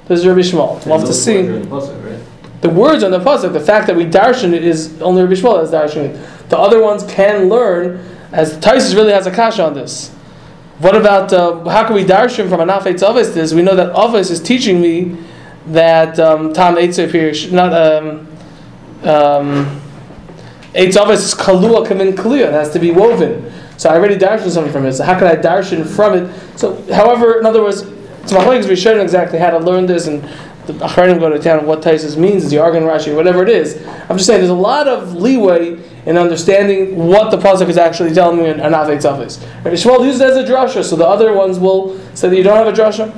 This 0.07 0.21
is 0.21 0.27
Rabbi 0.27 0.41
Shmuel. 0.41 0.85
We'll 0.85 0.99
have 0.99 1.09
to 1.09 1.15
see. 1.15 1.39
words 1.39 1.49
are 1.49 1.57
in 1.57 1.63
the 1.63 1.69
pasuk, 1.69 2.05
right? 2.05 2.61
The 2.61 2.69
words 2.69 3.03
on 3.05 3.11
the 3.11 3.21
pasuk, 3.21 3.55
the 3.55 3.61
fact 3.61 3.87
that 3.87 3.97
we 3.97 4.05
darshan 4.05 4.53
it 4.53 4.65
is 4.65 5.01
only 5.01 5.23
Rabbi 5.23 5.33
Shmuel 5.33 5.71
that's 5.71 5.95
darshan 5.95 6.11
it. 6.11 6.51
The 6.51 6.59
other 6.59 6.83
ones 6.83 7.05
can 7.05 7.49
learn, 7.49 8.05
as 8.31 8.59
Taisus 8.59 8.95
really 8.95 9.13
has 9.13 9.27
a 9.27 9.31
kasha 9.31 9.65
on 9.65 9.73
this. 9.73 10.11
What 10.81 10.95
about 10.95 11.33
uh, 11.33 11.67
how 11.71 11.87
can 11.87 11.95
we 11.95 12.05
darshan 12.05 12.51
from 12.51 12.61
anaf 12.61 12.83
eitz 12.83 13.01
avos? 13.01 13.33
This 13.33 13.55
we 13.55 13.63
know 13.63 13.75
that 13.77 13.95
avos 13.95 14.31
is 14.31 14.43
teaching 14.43 14.79
me 14.83 15.17
that 15.69 16.21
um, 16.21 16.53
tam 16.53 16.75
eitz 16.77 16.99
here 17.11 17.33
not 17.51 17.73
um, 17.73 18.27
um, 19.05 19.81
eitz 20.79 20.97
avos 20.97 21.15
is 21.15 21.35
kalua 21.35 21.87
kamin 21.87 22.15
kalua. 22.15 22.47
It 22.49 22.53
has 22.53 22.71
to 22.73 22.79
be 22.79 22.91
woven. 22.91 23.53
So 23.77 23.91
I 23.91 23.97
already 23.97 24.17
darshan 24.17 24.51
something 24.51 24.73
from 24.73 24.87
it. 24.87 24.95
So 24.95 25.05
how 25.05 25.19
can 25.19 25.29
I 25.29 25.37
darshan 25.37 25.87
from 25.87 26.15
it? 26.15 26.59
So, 26.59 26.83
however, 26.93 27.39
in 27.39 27.47
other 27.47 27.63
words, 27.63 27.83
it's 27.83 28.33
machlekes 28.33 28.65
Rishonim 28.65 29.03
exactly 29.03 29.39
how 29.39 29.51
to 29.51 29.59
learn 29.59 29.87
this, 29.87 30.07
and 30.07 30.23
the 30.67 30.73
Achronim 30.75 31.19
go 31.19 31.31
to 31.31 31.39
town 31.39 31.65
what 31.65 31.81
Taisus 31.81 32.17
means, 32.17 32.45
is 32.45 32.51
the 32.51 32.59
Argon 32.59 32.83
Rashi, 32.83 33.15
whatever 33.15 33.43
it 33.43 33.49
is. 33.49 33.83
I'm 34.09 34.17
just 34.19 34.27
saying 34.27 34.41
there's 34.41 34.51
a 34.51 34.55
lot 34.55 34.87
of 34.87 35.15
leeway 35.15 35.79
in 36.05 36.19
understanding 36.19 36.97
what 36.97 37.31
the 37.31 37.39
pasuk 37.39 37.69
is 37.69 37.79
actually 37.79 38.13
telling 38.13 38.39
me 38.39 38.49
in 38.49 38.59
Anaf 38.59 38.89
Eitz 38.89 39.09
Avos. 39.11 39.39
Shmuel 39.63 40.05
uses 40.05 40.21
it 40.21 40.31
as 40.31 40.37
a 40.37 40.45
drasha, 40.45 40.85
so 40.85 40.97
the 40.97 41.07
other 41.07 41.33
ones 41.33 41.59
will 41.59 41.99
say 42.15 42.29
that 42.29 42.37
you 42.37 42.43
don't 42.43 42.57
have 42.57 42.67
a 42.67 42.73
drasha. 42.73 43.11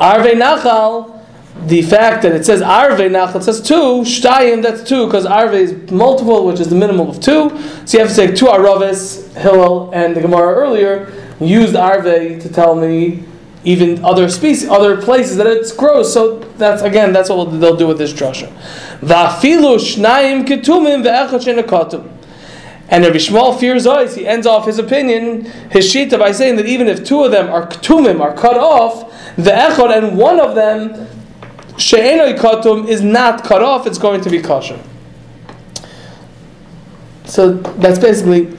Arve 0.00 0.32
Nachal, 0.32 1.15
the 1.64 1.82
fact 1.82 2.22
that 2.22 2.32
it 2.32 2.44
says 2.44 2.62
Arve 2.62 2.98
Nachal, 2.98 3.36
it 3.36 3.42
says 3.42 3.60
two, 3.60 4.02
Shtayim, 4.02 4.62
that's 4.62 4.88
two, 4.88 5.06
because 5.06 5.26
Arve 5.26 5.54
is 5.54 5.90
multiple, 5.90 6.46
which 6.46 6.60
is 6.60 6.68
the 6.68 6.76
minimum 6.76 7.08
of 7.08 7.20
two. 7.20 7.50
So 7.86 7.98
you 7.98 8.04
have 8.04 8.08
to 8.08 8.14
say 8.14 8.34
two 8.34 8.46
Araves, 8.46 9.34
Hillel, 9.36 9.90
and 9.92 10.14
the 10.14 10.20
Gemara 10.20 10.54
earlier 10.54 11.12
used 11.40 11.74
Arve 11.74 12.04
to 12.04 12.48
tell 12.52 12.74
me 12.74 13.24
even 13.64 14.04
other 14.04 14.28
species, 14.28 14.68
other 14.68 15.00
places 15.02 15.36
that 15.38 15.46
it 15.48 15.70
grows. 15.76 16.12
So 16.12 16.38
that's 16.56 16.82
again, 16.82 17.12
that's 17.12 17.28
what 17.28 17.46
they'll 17.46 17.76
do 17.76 17.88
with 17.88 17.98
this 17.98 18.12
drasha. 18.12 18.48
Va'afilu 19.00 19.76
shnayim 19.76 20.46
ketumim 20.46 21.02
ve'echad 21.02 21.42
she'nekatum. 21.42 22.12
And 22.88 23.02
Rabbi 23.02 23.16
Shmuel 23.16 23.58
fears 23.58 23.84
eyes. 23.84 24.14
He 24.14 24.24
ends 24.24 24.46
off 24.46 24.66
his 24.66 24.78
opinion, 24.78 25.46
his 25.72 25.92
shita, 25.92 26.16
by 26.16 26.30
saying 26.30 26.54
that 26.56 26.66
even 26.66 26.86
if 26.86 27.04
two 27.04 27.24
of 27.24 27.32
them 27.32 27.50
are 27.50 27.66
ketumim, 27.66 28.20
are 28.20 28.32
cut 28.32 28.56
off, 28.56 29.12
the 29.34 29.50
echad 29.50 29.96
and 29.96 30.16
one 30.16 30.38
of 30.38 30.54
them, 30.54 31.08
she'enoi 31.78 32.38
katum, 32.38 32.86
is 32.88 33.02
not 33.02 33.44
cut 33.44 33.62
off, 33.62 33.86
it's 33.86 33.98
going 33.98 34.20
to 34.22 34.30
be 34.30 34.40
kosher. 34.40 34.82
So 37.24 37.54
that's 37.54 37.98
basically 37.98 38.56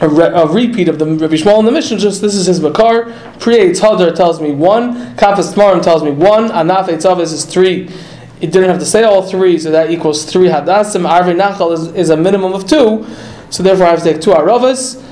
a, 0.00 0.08
re- 0.08 0.26
a 0.26 0.46
repeat 0.46 0.88
of 0.88 0.98
the 0.98 1.06
Rabbi 1.06 1.34
Shmuel 1.34 1.58
in 1.60 1.64
the 1.64 1.72
Mishnah. 1.72 1.98
Just 1.98 2.20
this 2.20 2.34
is 2.34 2.46
his 2.46 2.60
makar. 2.60 3.12
Pri 3.38 3.58
Eitz 3.58 3.80
Hadar 3.80 4.14
tells 4.14 4.40
me 4.40 4.52
one. 4.52 5.14
Kafas 5.16 5.52
Tmarim 5.54 5.82
tells 5.82 6.02
me 6.02 6.10
one. 6.10 6.48
Anaf 6.48 6.86
Eitzavis 6.86 7.32
is 7.32 7.44
three. 7.44 7.90
It 8.40 8.52
didn't 8.52 8.68
have 8.68 8.78
to 8.80 8.86
say 8.86 9.04
all 9.04 9.22
three, 9.22 9.58
so 9.58 9.70
that 9.70 9.90
equals 9.90 10.24
three 10.24 10.48
hadassim. 10.48 11.08
Arvi 11.08 11.38
Nachal 11.38 11.72
is, 11.72 11.88
is 11.94 12.10
a 12.10 12.16
minimum 12.16 12.52
of 12.52 12.68
two, 12.68 13.06
so 13.50 13.62
therefore 13.62 13.86
I 13.86 13.90
have 13.90 14.02
to 14.02 14.12
take 14.12 14.20
two 14.20 14.30
aravas. 14.30 15.02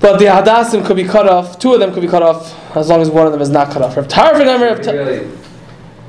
But 0.00 0.18
the 0.18 0.26
hadassim 0.26 0.84
could 0.84 0.96
be 0.96 1.04
cut 1.04 1.28
off. 1.28 1.58
Two 1.58 1.74
of 1.74 1.80
them 1.80 1.92
could 1.92 2.02
be 2.02 2.08
cut 2.08 2.22
off 2.22 2.54
as 2.76 2.88
long 2.88 3.00
as 3.00 3.10
one 3.10 3.26
of 3.26 3.32
them 3.32 3.42
is 3.42 3.50
not 3.50 3.70
cut 3.70 3.82
off. 3.82 3.96
Rav 3.96 4.08
Tarfin 4.08 4.54
Amir, 4.54 4.76
Rav 4.76 5.43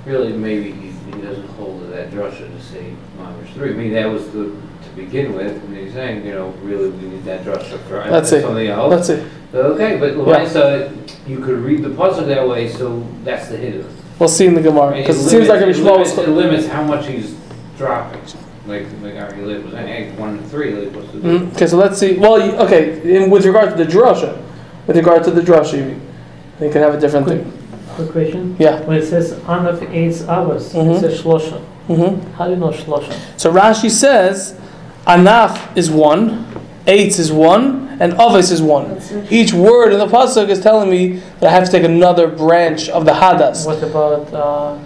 Really, 0.05 0.27
really, 0.33 0.37
maybe 0.37 0.71
he, 0.71 0.89
he 0.91 1.21
doesn't 1.21 1.47
hold 1.49 1.81
to 1.81 1.87
that 1.87 2.11
drasha 2.11 2.47
to 2.55 2.61
say 2.61 2.93
minus 3.17 3.49
three. 3.51 3.71
I 3.71 3.73
mean, 3.73 3.93
that 3.93 4.05
was 4.05 4.25
the, 4.31 4.43
to 4.45 4.89
begin 4.95 5.33
with, 5.33 5.51
and 5.63 5.77
he's 5.77 5.93
saying, 5.93 6.25
you 6.25 6.31
know, 6.33 6.49
really, 6.61 6.89
we 6.89 7.07
need 7.07 7.23
that 7.25 7.43
drasha 7.43 7.79
for 7.87 7.97
Let's 8.11 8.29
see. 8.29 8.41
something 8.41 8.67
else. 8.67 8.91
Let's 8.91 9.07
see. 9.07 9.25
Okay, 9.53 9.97
but 9.97 10.15
Yeah. 10.27 10.47
so 10.47 10.91
you 11.27 11.39
could 11.39 11.59
read 11.59 11.81
the 11.83 11.89
puzzle 11.89 12.25
that 12.25 12.47
way, 12.47 12.69
so 12.69 13.05
that's 13.23 13.47
the 13.47 13.57
hit. 13.57 13.85
We'll 14.19 14.29
see 14.29 14.45
in 14.45 14.53
the 14.53 14.61
Gemara 14.61 14.95
because 14.97 15.25
it 15.25 15.29
seems 15.29 15.47
like 15.49 15.59
Rabbi 15.59 15.71
limits, 15.73 15.79
Shmuel 15.79 15.87
it 15.87 15.97
limits, 15.97 16.17
it 16.17 16.29
limits 16.29 16.67
how 16.67 16.83
much 16.83 17.07
he's 17.07 17.35
dropping. 17.77 18.21
Like, 18.67 18.85
like 19.01 19.15
Ari 19.15 19.41
Lib 19.41 19.63
was 19.63 19.73
saying, 19.73 19.87
hey, 19.87 20.11
one 20.19 20.37
and 20.37 20.47
three, 20.51 20.73
like, 20.73 20.95
what's 20.95 21.11
the 21.11 21.17
Mm, 21.19 21.21
difference? 21.21 21.55
Okay, 21.55 21.67
so 21.67 21.77
let's 21.77 21.99
see. 21.99 22.17
Well, 22.17 22.41
okay, 22.65 23.15
in, 23.15 23.29
with 23.29 23.45
regard 23.45 23.75
to 23.75 23.83
the 23.83 23.89
drasha, 23.89 24.41
with 24.87 24.97
regard 24.97 25.23
to 25.25 25.31
the 25.31 25.41
drasha, 25.41 25.77
you 25.77 25.85
mean 25.85 26.01
you 26.61 26.69
can 26.71 26.81
have 26.81 26.93
a 26.95 26.99
different 26.99 27.25
Quick, 27.27 27.41
thing. 27.43 27.64
Quick 27.95 28.11
question. 28.11 28.55
Yeah. 28.59 28.81
When 28.81 28.97
it 28.97 29.05
says 29.05 29.33
Anaf 29.45 29.79
Eitz 29.91 30.23
Avos, 30.25 30.73
Mhm. 30.73 30.95
it 30.95 30.99
says 30.99 31.21
Shlosha. 31.21 31.59
hmm 31.87 32.19
How 32.37 32.45
do 32.45 32.51
you 32.51 32.57
know 32.57 32.69
Shlosha? 32.69 33.13
So 33.37 33.51
Rashi 33.51 33.89
says, 33.89 34.55
Anaf 35.07 35.57
is 35.75 35.89
one, 35.91 36.45
Eitz 36.87 37.19
is 37.19 37.31
one, 37.31 37.97
and 37.99 38.13
Avis 38.19 38.51
is 38.51 38.61
one. 38.61 38.99
Each 39.29 39.53
word 39.53 39.93
in 39.93 39.99
the 39.99 40.07
pasuk 40.07 40.49
is 40.49 40.59
telling 40.61 40.89
me 40.89 41.21
that 41.39 41.49
I 41.49 41.51
have 41.53 41.65
to 41.65 41.71
take 41.71 41.83
another 41.83 42.27
branch 42.27 42.89
of 42.89 43.05
the 43.05 43.11
Hadas. 43.13 43.65
What 43.65 43.81
about 43.83 44.33
uh, 44.33 44.77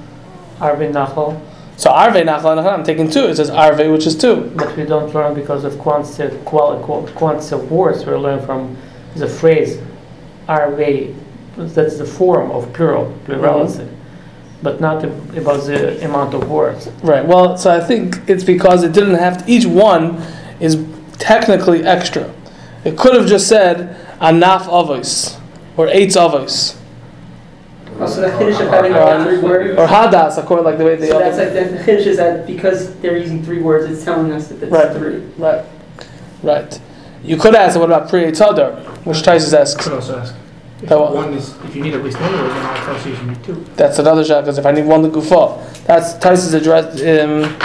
Arvin 0.62 0.92
Nachal? 0.94 1.40
So 1.78 1.90
Arve 1.92 2.16
Nachal, 2.26 2.62
I'm 2.72 2.84
taking 2.84 3.10
two. 3.10 3.26
It 3.30 3.36
says 3.38 3.50
Arve, 3.50 3.90
which 3.90 4.06
is 4.06 4.16
two. 4.18 4.52
But 4.56 4.76
we 4.76 4.84
don't 4.84 5.14
learn 5.16 5.34
because 5.34 5.64
of 5.64 5.80
quantity, 5.80 6.36
quali- 6.46 6.84
qu- 6.84 7.08
quantity 7.16 7.56
of 7.56 7.72
words. 7.72 8.06
We 8.06 8.14
learn 8.16 8.46
from 8.46 8.76
the 9.16 9.28
phrase 9.28 9.80
Arve. 10.50 11.16
That's 11.68 11.98
the 11.98 12.06
form 12.06 12.52
of 12.52 12.72
plural, 12.74 13.06
mm-hmm. 13.06 13.26
plurality. 13.26 13.88
But 14.62 14.82
not 14.82 15.04
ab- 15.04 15.38
about 15.38 15.66
the 15.66 16.04
amount 16.04 16.34
of 16.34 16.50
words. 16.50 16.90
Right. 17.02 17.26
Well, 17.26 17.58
so 17.58 17.72
I 17.72 17.80
think 17.80 18.30
it's 18.30 18.44
because 18.44 18.84
it 18.84 18.92
didn't 18.92 19.16
have 19.16 19.46
to, 19.46 19.52
each 19.52 19.66
one 19.66 20.22
is 20.60 20.78
technically 21.18 21.84
extra. 21.84 22.34
It 22.84 22.98
could 22.98 23.16
have 23.16 23.28
just 23.28 23.48
said 23.48 23.96
Anaf 24.20 24.64
Avos 24.64 25.40
or 25.78 25.88
Eitz 25.88 26.16
Avos 26.18 26.78
Also, 28.00 28.22
the 28.22 28.28
chiddush 28.28 28.62
of 28.62 28.70
having 28.70 28.94
Or- 28.94 29.06
like 29.06 29.28
three 29.28 29.38
words. 29.40 29.78
or 29.80 29.88
Hadas, 29.88 30.38
according 30.38 30.66
like 30.66 30.78
the 30.78 30.86
way 30.86 30.96
the 30.96 31.08
So 31.08 31.20
that's 31.20 31.38
like, 31.38 31.54
the 31.54 31.78
chiddush 31.84 32.06
is 32.06 32.18
that 32.18 32.46
because 32.46 32.96
they're 32.96 33.18
using 33.18 33.44
three 33.44 33.62
words, 33.62 33.90
it's 33.90 34.04
telling 34.04 34.32
us 34.32 34.48
that 34.48 34.62
it's 34.64 34.72
Right. 34.72 34.92
three. 34.94 35.24
Right. 35.38 35.64
Right. 36.44 36.80
You 37.24 37.38
could 37.38 37.56
ask, 37.56 37.78
what 37.78 37.90
about 37.90 38.10
Pri 38.10 38.32
Tadar, 38.32 38.80
which 39.06 39.18
Tysus 39.18 39.54
asks. 39.54 39.84
Could 39.84 39.94
also 39.94 40.20
ask. 40.20 40.36
If 40.82 40.88
That 40.90 41.00
one. 41.00 41.14
one 41.14 41.34
is, 41.34 41.56
if 41.66 41.76
you 41.76 41.84
need 41.84 41.94
at 41.94 42.04
least 42.04 42.20
one 42.20 42.32
then 42.32 42.42
I'll 42.42 43.00
tell 43.00 43.12
you 43.12 43.28
need 43.28 43.44
two. 43.44 43.66
That's 43.76 44.00
another 44.00 44.24
shot 44.24 44.42
because 44.46 44.58
if 44.58 44.66
I 44.66 44.72
need 44.72 44.86
one 44.86 45.04
legufa, 45.04 45.84
that's 45.86 46.14
Taisus 46.14 46.54
address. 46.54 46.94
Um, 47.02 47.58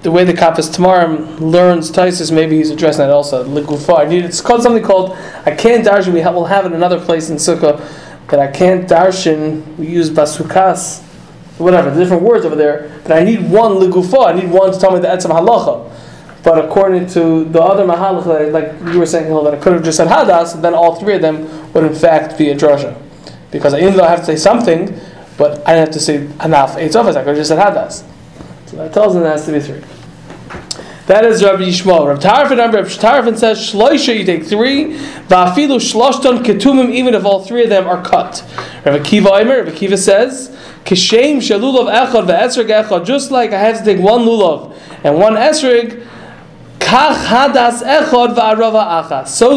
the 0.00 0.10
way 0.10 0.24
the 0.24 0.32
Kappas 0.32 0.74
Tamarim 0.74 1.40
learns 1.40 1.90
Taisus, 1.90 2.32
maybe 2.32 2.56
he's 2.56 2.70
addressing 2.70 3.00
that 3.00 3.10
also. 3.10 3.44
Legufa. 3.44 3.98
I 3.98 4.04
need. 4.06 4.24
It's 4.24 4.40
called 4.40 4.62
something 4.62 4.82
called. 4.82 5.10
I 5.44 5.54
can't 5.54 5.84
darshan. 5.84 6.14
We 6.14 6.20
have, 6.20 6.34
we'll 6.34 6.46
have 6.46 6.64
it 6.64 6.72
another 6.72 6.98
place 7.00 7.28
in 7.28 7.36
Sukkah 7.36 7.78
that 8.28 8.38
I 8.40 8.46
can't 8.50 8.88
darshan. 8.88 9.76
We 9.76 9.88
use 9.88 10.08
basukas, 10.08 11.02
whatever 11.58 11.90
the 11.90 12.00
different 12.00 12.22
words 12.22 12.46
over 12.46 12.56
there. 12.56 12.98
But 13.02 13.12
I 13.12 13.24
need 13.24 13.50
one 13.50 13.72
legufa. 13.72 14.28
I 14.28 14.32
need 14.32 14.50
one 14.50 14.72
to 14.72 14.78
tell 14.78 14.92
me 14.92 15.00
the 15.00 15.08
etzam 15.08 15.32
halacha. 15.32 15.92
But 16.44 16.64
according 16.64 17.08
to 17.08 17.44
the 17.44 17.60
other 17.60 17.84
mahalacha, 17.84 18.52
like 18.52 18.72
you 18.92 19.00
were 19.00 19.06
saying, 19.06 19.26
Hil, 19.26 19.42
that 19.42 19.54
I 19.54 19.58
could 19.58 19.72
have 19.72 19.82
just 19.82 19.96
said 19.96 20.06
hadas, 20.06 20.54
and 20.54 20.62
then 20.64 20.72
all 20.72 20.94
three 20.94 21.14
of 21.16 21.20
them 21.20 21.57
would 21.74 21.84
in 21.84 21.94
fact 21.94 22.38
be 22.38 22.50
a 22.50 22.56
drasha. 22.56 23.00
Because 23.50 23.74
even 23.74 23.96
though 23.96 24.04
I 24.04 24.10
have 24.10 24.20
to 24.20 24.26
say 24.26 24.36
something, 24.36 24.98
but 25.36 25.66
I 25.66 25.74
didn't 25.74 25.86
have 25.86 25.90
to 25.90 26.00
say 26.00 26.18
anaf 26.18 26.70
eitz 26.70 26.92
avos, 26.92 27.16
I 27.16 27.24
could 27.24 27.36
just 27.36 27.48
said 27.48 27.58
hadas. 27.58 28.04
So 28.66 28.76
that 28.76 28.92
tells 28.92 29.14
them 29.14 29.22
it 29.22 29.26
has 29.26 29.46
to 29.46 29.52
be 29.52 29.60
three. 29.60 29.82
That 31.06 31.24
is 31.24 31.42
Rabbi 31.42 31.62
Yishmael. 31.62 32.06
Rabbi 32.06 32.20
Tarfin, 32.20 32.58
Rabbi 32.58 32.86
Tarfin 32.86 33.38
says, 33.38 33.58
Shloisha, 33.58 34.14
you 34.14 34.24
take 34.24 34.44
three, 34.44 34.98
Va'afilu 35.28 35.80
shloshton 35.80 36.44
ketumim, 36.44 36.90
even 36.90 37.14
if 37.14 37.24
all 37.24 37.42
three 37.42 37.62
of 37.62 37.70
them 37.70 37.88
are 37.88 38.02
cut. 38.04 38.44
Rabbi 38.84 39.02
Kiva 39.02 39.30
Rabbi 39.30 39.70
Kiva 39.70 39.96
says, 39.96 40.54
Kishem 40.84 41.38
shalulav 41.38 41.90
echad 41.90 42.26
ve'esrig 42.26 42.84
echad, 42.84 43.06
just 43.06 43.30
like 43.30 43.54
I 43.54 43.58
have 43.58 43.78
to 43.78 43.84
take 43.84 43.98
one 43.98 44.20
lulav 44.20 44.76
and 45.02 45.16
one 45.18 45.32
esrig, 45.32 46.06
So 46.90 46.94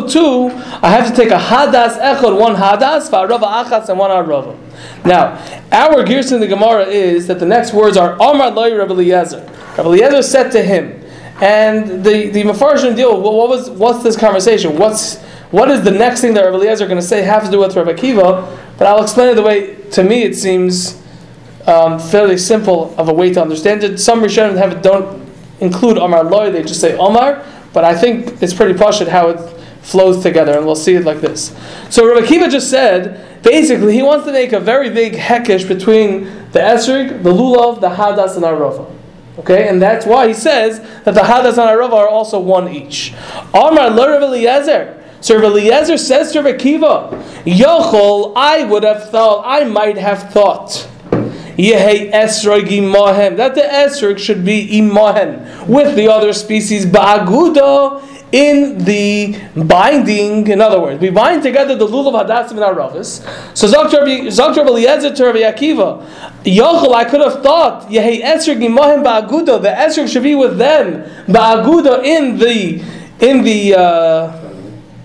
too, 0.05 0.49
I 0.81 0.89
have 0.89 1.07
to 1.07 1.13
take 1.15 1.31
a 1.31 1.37
hadas 1.37 1.97
echad, 1.97 2.37
one 2.37 2.55
hadas, 2.55 3.09
va'arava 3.09 3.63
achas, 3.63 3.87
and 3.87 3.97
one 3.97 4.11
arava. 4.11 4.57
Now, 5.05 5.41
our 5.71 6.03
gears 6.03 6.33
in 6.33 6.41
the 6.41 6.47
Gemara 6.47 6.87
is 6.87 7.27
that 7.27 7.39
the 7.39 7.45
next 7.45 7.73
words 7.73 7.95
are 7.95 8.15
Amar 8.15 8.51
loy 8.51 8.75
Rabbi 8.75 8.91
Eliezer. 8.91 9.47
Rabbi 9.77 9.83
Eliezer 9.83 10.23
said 10.23 10.51
to 10.51 10.61
him, 10.61 11.01
and 11.41 12.03
the 12.03 12.27
the 12.29 12.43
Mefarshim 12.43 12.97
deal. 12.97 13.21
What, 13.21 13.33
what 13.33 13.47
was 13.47 13.69
what's 13.69 14.03
this 14.03 14.17
conversation? 14.17 14.77
What's 14.77 15.21
what 15.51 15.71
is 15.71 15.83
the 15.83 15.91
next 15.91 16.19
thing 16.19 16.33
that 16.33 16.43
Rabbi 16.43 16.57
Eliezer 16.57 16.85
going 16.85 16.99
to 16.99 17.05
say 17.05 17.21
have 17.21 17.45
to 17.45 17.51
do 17.51 17.59
with 17.59 17.77
Rabbi 17.77 17.93
Kiva? 17.93 18.45
But 18.77 18.87
I'll 18.87 19.01
explain 19.01 19.29
it 19.29 19.35
the 19.35 19.41
way 19.41 19.75
to 19.91 20.03
me 20.03 20.23
it 20.23 20.35
seems 20.35 21.01
um, 21.65 21.97
fairly 21.97 22.37
simple 22.37 22.93
of 22.97 23.07
a 23.07 23.13
way 23.13 23.31
to 23.33 23.41
understand 23.41 23.85
it. 23.85 23.99
Some 23.99 24.21
Rishonim 24.21 24.57
have 24.57 24.73
it 24.73 24.83
don't 24.83 25.20
include 25.61 25.97
Omar 25.97 26.23
Loy, 26.23 26.51
they 26.51 26.63
just 26.63 26.81
say 26.81 26.97
Omar, 26.97 27.45
but 27.71 27.83
I 27.83 27.95
think 27.95 28.41
it's 28.41 28.53
pretty 28.53 28.77
poshut 28.77 29.07
how 29.07 29.29
it 29.29 29.39
flows 29.81 30.21
together, 30.21 30.57
and 30.57 30.65
we'll 30.65 30.75
see 30.75 30.95
it 30.95 31.05
like 31.05 31.21
this. 31.21 31.55
So 31.89 32.05
Rabbi 32.07 32.27
Kiva 32.27 32.49
just 32.49 32.69
said, 32.69 33.41
basically, 33.43 33.93
he 33.93 34.03
wants 34.03 34.25
to 34.25 34.31
make 34.31 34.53
a 34.53 34.59
very 34.59 34.89
big 34.89 35.13
hekesh 35.13 35.67
between 35.67 36.25
the 36.51 36.59
Esrig, 36.59 37.23
the 37.23 37.31
Lulav, 37.31 37.79
the 37.79 37.89
Hadas, 37.89 38.35
and 38.35 38.43
Arava. 38.43 38.93
Okay, 39.39 39.69
and 39.69 39.81
that's 39.81 40.05
why 40.05 40.27
he 40.27 40.33
says 40.33 40.81
that 41.03 41.13
the 41.13 41.21
Hadas 41.21 41.51
and 41.51 41.69
Arava 41.69 41.93
are 41.93 42.09
also 42.09 42.39
one 42.39 42.67
each. 42.67 43.13
Omar 43.53 43.89
Rabbi 43.89 44.25
Eliezer. 44.25 45.01
So 45.21 45.35
Rabbi 45.35 45.47
Eliezer 45.47 45.97
says 45.97 46.31
to 46.33 46.41
Rabbi 46.41 46.57
Kiva, 46.57 47.23
Yochol, 47.45 48.33
I 48.35 48.63
would 48.65 48.83
have 48.83 49.09
thought, 49.09 49.43
I 49.45 49.63
might 49.63 49.97
have 49.97 50.31
thought, 50.31 50.87
Yehei 51.61 52.11
esrog 52.11 52.67
imahem. 52.67 53.37
That 53.37 53.55
the 53.55 53.61
esrog 53.61 54.17
should 54.17 54.43
be 54.43 54.67
imahem 54.79 55.67
with 55.67 55.95
the 55.95 56.07
other 56.11 56.33
species 56.33 56.85
ba'aguda 56.85 58.03
in 58.31 58.83
the 58.83 59.37
binding. 59.55 60.47
In 60.47 60.61
other 60.61 60.81
words, 60.81 60.99
we 60.99 61.09
bind 61.09 61.43
together 61.43 61.75
the 61.75 61.85
lulav 61.85 62.25
hadassim 62.25 62.51
and 62.51 62.77
aravis. 62.77 63.21
So 63.55 63.67
Zok 63.67 63.91
Rabbi 63.93 64.69
Eliezer 64.69 65.13
to 65.13 65.25
Rabbi 65.25 65.39
Akiva, 65.39 66.05
Yochel, 66.43 66.93
I 66.93 67.05
could 67.05 67.21
have 67.21 67.43
thought 67.43 67.89
Yehei 67.89 68.21
esrog 68.23 68.57
imahem 68.57 69.03
ba'aguda. 69.03 69.61
The 69.61 69.69
esrog 69.69 70.11
should 70.11 70.23
be 70.23 70.35
with 70.35 70.57
them 70.57 71.03
ba'aguda 71.27 72.03
in 72.03 72.37
the 72.37 72.83
in 73.19 73.43
the 73.43 73.75
uh, 73.75 74.51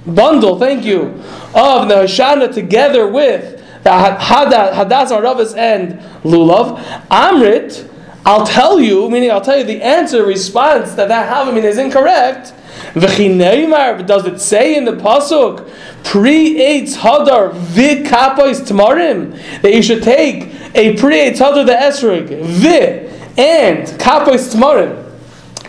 bundle. 0.06 0.58
Thank 0.58 0.84
you 0.84 1.22
of 1.56 1.88
the 1.88 1.94
Hoshana 1.94 2.52
together 2.52 3.08
with 3.08 3.55
the 3.86 3.92
Hadas, 3.92 4.72
Hadas 4.72 5.10
Aravis 5.12 5.56
and 5.56 6.00
Lulav. 6.24 6.82
Amrit, 7.08 7.88
I'll 8.24 8.44
tell 8.44 8.80
you, 8.80 9.08
meaning 9.08 9.30
I'll 9.30 9.40
tell 9.40 9.56
you 9.56 9.62
the 9.62 9.80
answer 9.80 10.26
response 10.26 10.94
that 10.94 11.06
that 11.06 11.32
Havamim 11.32 11.62
is 11.62 11.78
incorrect. 11.78 12.52
Does 12.94 14.26
it 14.26 14.40
say 14.40 14.74
in 14.76 14.84
the 14.84 14.92
pasuk 14.92 15.70
pre 16.02 16.56
eitz 16.58 16.96
hadar 16.96 17.54
vid 17.54 18.06
kapois 18.06 18.60
tamarim 18.60 19.62
that 19.62 19.72
you 19.72 19.82
should 19.82 20.02
take 20.02 20.52
a 20.74 20.96
pre 20.96 21.30
eitz 21.30 21.38
hadar 21.38 21.64
the 21.64 21.72
esrig 21.72 22.42
vi 22.42 23.08
and 23.38 23.86
kapois 24.00 24.52
tamarim 24.52 25.04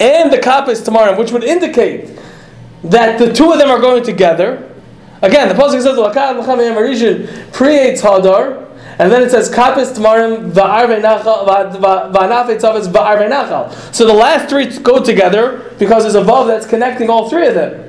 and 0.02 0.32
the 0.32 0.38
kapois 0.38 0.84
tamarim, 0.84 1.18
which 1.18 1.32
would 1.32 1.44
indicate 1.44 2.18
that 2.84 3.20
the 3.20 3.32
two 3.32 3.52
of 3.52 3.60
them 3.60 3.70
are 3.70 3.80
going 3.80 4.04
together. 4.04 4.67
Again, 5.22 5.50
the 5.50 5.56
pasuk 5.56 5.82
says 5.82 5.98
"Lakan 5.98 6.40
l'cham 6.42 6.60
yam 6.60 6.76
arishin 6.76 7.28
eitz 7.52 8.02
hadar," 8.02 8.68
And 9.00 9.12
then 9.12 9.22
it 9.22 9.30
says 9.30 9.50
kapis 9.50 9.94
tamarim 9.96 10.52
va'anafe 10.52 11.02
tzavas 12.60 12.88
va'arve 12.92 13.30
nachal. 13.30 13.72
So 13.94 14.06
the 14.08 14.14
last 14.14 14.50
three 14.50 14.68
go 14.80 15.04
together 15.04 15.72
because 15.78 16.04
there's 16.04 16.16
a 16.16 16.22
vav 16.22 16.48
that's 16.48 16.66
connecting 16.66 17.10
all 17.10 17.30
three 17.30 17.48
of 17.48 17.54
them. 17.54 17.84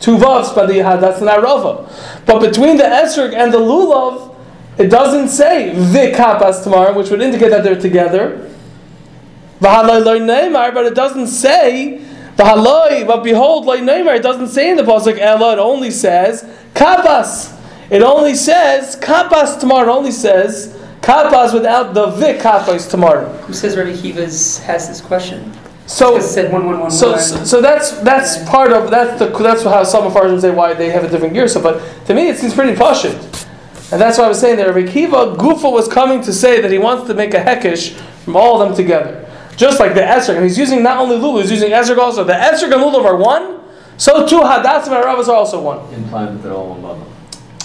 Two 0.00 0.16
vavs, 0.16 0.54
but 0.54 0.66
the 0.66 0.78
that's 0.78 1.20
an 1.20 1.28
arova. 1.28 1.88
But 2.26 2.40
between 2.40 2.76
the 2.76 2.84
esrog 2.84 3.34
and 3.34 3.52
the 3.52 3.58
lulav, 3.58 4.34
it 4.78 4.88
doesn't 4.88 5.28
say 5.28 5.74
the 5.74 6.12
kapas 6.16 6.64
tamarim, 6.64 6.96
which 6.96 7.10
would 7.10 7.22
indicate 7.22 7.50
that 7.50 7.62
they're 7.62 7.80
together. 7.80 8.50
But 9.60 10.86
it 10.86 10.94
doesn't 10.94 11.26
say 11.28 12.00
v'haloi. 12.38 13.06
But 13.06 13.22
behold, 13.22 13.66
like 13.66 13.80
neymar. 13.80 14.16
It 14.16 14.22
doesn't 14.22 14.48
say 14.48 14.70
in 14.70 14.76
the 14.76 14.84
pasuk 14.84 15.18
ella. 15.18 15.52
It 15.52 15.58
only 15.58 15.90
says 15.90 16.44
kapas. 16.74 17.54
It 17.90 18.02
only 18.02 18.34
says 18.34 18.96
kapas 18.96 19.60
tamarim. 19.60 19.82
It 19.82 19.88
only 19.88 20.12
says 20.12 20.74
kapas 21.00 21.52
without 21.52 21.92
the 21.92 22.06
vi 22.06 22.38
kapas 22.38 22.90
tamarim. 22.90 23.28
Who 23.40 23.52
says 23.52 23.76
Rabbi 23.76 23.96
Kiva's 23.96 24.58
has 24.60 24.88
this 24.88 25.00
question? 25.00 25.52
So, 25.86 26.20
said 26.20 26.52
one 26.52 26.66
one 26.66 26.80
one 26.80 26.90
so, 26.90 27.16
so, 27.16 27.42
so 27.44 27.62
that's 27.62 27.92
that's 28.02 28.46
part 28.46 28.72
of 28.72 28.90
that's 28.90 29.18
the 29.18 29.28
that's 29.38 29.62
how 29.62 29.82
some 29.84 30.04
of 30.04 30.14
ours 30.16 30.42
say 30.42 30.50
why 30.50 30.74
they 30.74 30.90
have 30.90 31.02
a 31.02 31.08
different 31.08 31.32
gear. 31.32 31.48
So, 31.48 31.62
but 31.62 31.80
to 32.06 32.14
me, 32.14 32.28
it 32.28 32.36
seems 32.36 32.52
pretty 32.52 32.74
pashit, 32.78 33.14
and 33.90 33.98
that's 33.98 34.18
why 34.18 34.24
I 34.24 34.28
was 34.28 34.38
saying 34.38 34.58
that 34.58 34.66
Rabbi 34.66 34.86
Kiva 34.86 35.34
Gufa 35.38 35.72
was 35.72 35.88
coming 35.88 36.20
to 36.24 36.32
say 36.32 36.60
that 36.60 36.70
he 36.70 36.76
wants 36.76 37.06
to 37.06 37.14
make 37.14 37.32
a 37.32 37.38
hekish 37.38 37.94
from 38.22 38.36
all 38.36 38.60
of 38.60 38.68
them 38.68 38.76
together, 38.76 39.24
just 39.58 39.78
like 39.80 39.92
the 39.94 40.00
esrog. 40.00 40.36
And 40.36 40.44
he's 40.44 40.56
using 40.56 40.82
not 40.82 40.96
only 40.98 41.16
lulu, 41.16 41.42
he's 41.42 41.50
using 41.50 41.70
esrog 41.72 41.98
also. 41.98 42.24
The 42.24 42.32
esrog 42.32 42.72
and 42.72 42.80
lulav 42.82 43.04
are 43.04 43.16
one. 43.16 43.60
So 43.98 44.26
too 44.26 44.40
hadasim 44.40 44.94
and 44.94 45.04
ravas 45.04 45.28
are 45.28 45.34
also 45.34 45.60
one. 45.60 45.80
Implying 45.92 46.36
that 46.36 46.42
they're 46.44 46.52
all 46.52 46.68
one 46.70 46.80
bundle. 46.80 47.06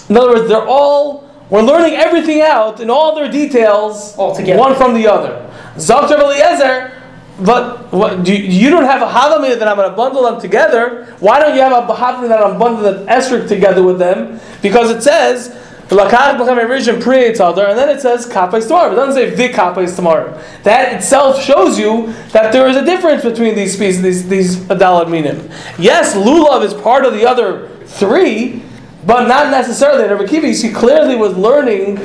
In 0.10 0.18
other 0.18 0.30
words, 0.30 0.50
they're 0.50 0.68
all, 0.68 1.30
we're 1.50 1.62
learning 1.62 1.94
everything 1.94 2.42
out 2.42 2.80
in 2.82 2.90
all 2.90 3.16
their 3.16 3.32
details, 3.32 4.18
All 4.18 4.36
together. 4.36 4.60
one 4.60 4.76
from 4.76 4.96
the 4.96 5.08
other. 5.08 5.50
Zakter 5.76 6.20
Eliezer, 6.20 6.92
but 7.40 7.92
what, 7.94 8.24
do 8.24 8.34
you, 8.34 8.44
you 8.44 8.70
don't 8.70 8.84
have 8.86 9.02
a 9.02 9.06
Havamina 9.12 9.58
that 9.58 9.68
I'm 9.68 9.76
going 9.76 9.90
to 9.90 9.96
bundle 9.96 10.24
them 10.24 10.42
together. 10.42 11.06
Why 11.20 11.40
don't 11.40 11.56
you 11.56 11.62
have 11.62 11.72
a 11.90 11.94
Havamina 11.94 12.28
that 12.30 12.44
I'm 12.44 12.60
bundling 12.60 13.06
Esrik 13.08 13.48
together 13.48 13.84
with 13.84 13.98
them? 14.00 14.40
Because 14.62 14.92
it 14.92 15.02
says, 15.04 15.56
Lakach 15.90 16.38
become 16.38 16.58
a 16.58 16.66
virgin 16.66 17.02
pre 17.02 17.28
and 17.28 17.36
then 17.38 17.90
it 17.90 18.02
says 18.02 18.25
kapais 18.25 18.68
tamarim. 18.68 18.94
It 18.94 18.96
doesn't 18.96 19.13
say 19.13 19.30
vi 19.36 19.54
kapais 19.54 20.00
tamarim. 20.00 20.63
That 20.63 20.94
itself 20.94 21.42
shows 21.42 21.78
you 21.78 22.13
that 22.32 22.54
there 22.54 22.68
is 22.68 22.78
a 22.78 22.86
difference 22.86 23.24
between 23.24 23.56
these 23.56 23.74
species, 23.74 24.02
these 24.02 24.30
these 24.30 24.58
adalad 24.68 25.10
minim. 25.10 25.50
Yes, 25.78 26.16
lulav 26.16 26.63
is 26.63 26.74
part 26.74 27.06
of 27.06 27.13
the 27.13 27.25
other 27.25 27.70
three, 27.86 28.63
but 29.06 29.28
not 29.28 29.52
necessarily. 29.52 30.08
Rabbi 30.08 30.25
Kiva, 30.25 30.54
see, 30.54 30.72
clearly 30.72 31.16
was 31.16 31.36
learning. 31.36 32.00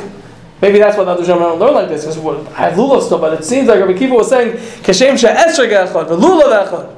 Maybe 0.60 0.80
that's 0.80 0.96
what 0.96 1.04
the 1.04 1.12
other 1.12 1.24
gentlemen 1.24 1.50
don't 1.50 1.60
learn 1.60 1.74
like 1.74 1.88
this. 1.88 2.04
Because 2.04 2.48
I 2.48 2.68
have 2.68 2.74
lulav 2.74 3.02
still, 3.02 3.20
but 3.20 3.32
it 3.32 3.44
seems 3.44 3.68
like 3.68 3.78
Rabbi 3.78 4.06
was 4.08 4.28
saying 4.28 4.56
kashem 4.82 5.16
she'esrog 5.16 5.70
echad 5.70 6.08
v'lulav 6.08 6.66
echad. 6.66 6.97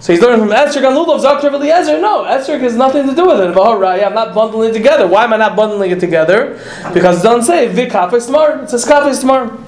So 0.00 0.14
he's 0.14 0.22
learning 0.22 0.40
from 0.40 0.48
Esrog 0.48 0.76
and 0.76 0.96
Lulav, 0.96 1.20
Zakir 1.20 1.52
Eliezer. 1.52 2.00
No, 2.00 2.24
Esrog 2.24 2.60
has 2.60 2.74
nothing 2.74 3.06
to 3.06 3.14
do 3.14 3.26
with 3.26 3.40
it. 3.40 3.54
V'horaya, 3.54 4.06
I'm 4.06 4.14
not 4.14 4.34
bundling 4.34 4.70
it 4.70 4.72
together. 4.72 5.06
Why 5.06 5.24
am 5.24 5.34
I 5.34 5.36
not 5.36 5.54
bundling 5.54 5.90
it 5.90 6.00
together? 6.00 6.58
Because 6.94 7.20
it 7.20 7.22
doesn't 7.22 7.44
say 7.44 7.68
Vikapes 7.68 8.26
Tamar. 8.26 8.62
It 8.62 8.70
says 8.70 8.86
Kapes 8.86 9.20
Tamar. 9.20 9.58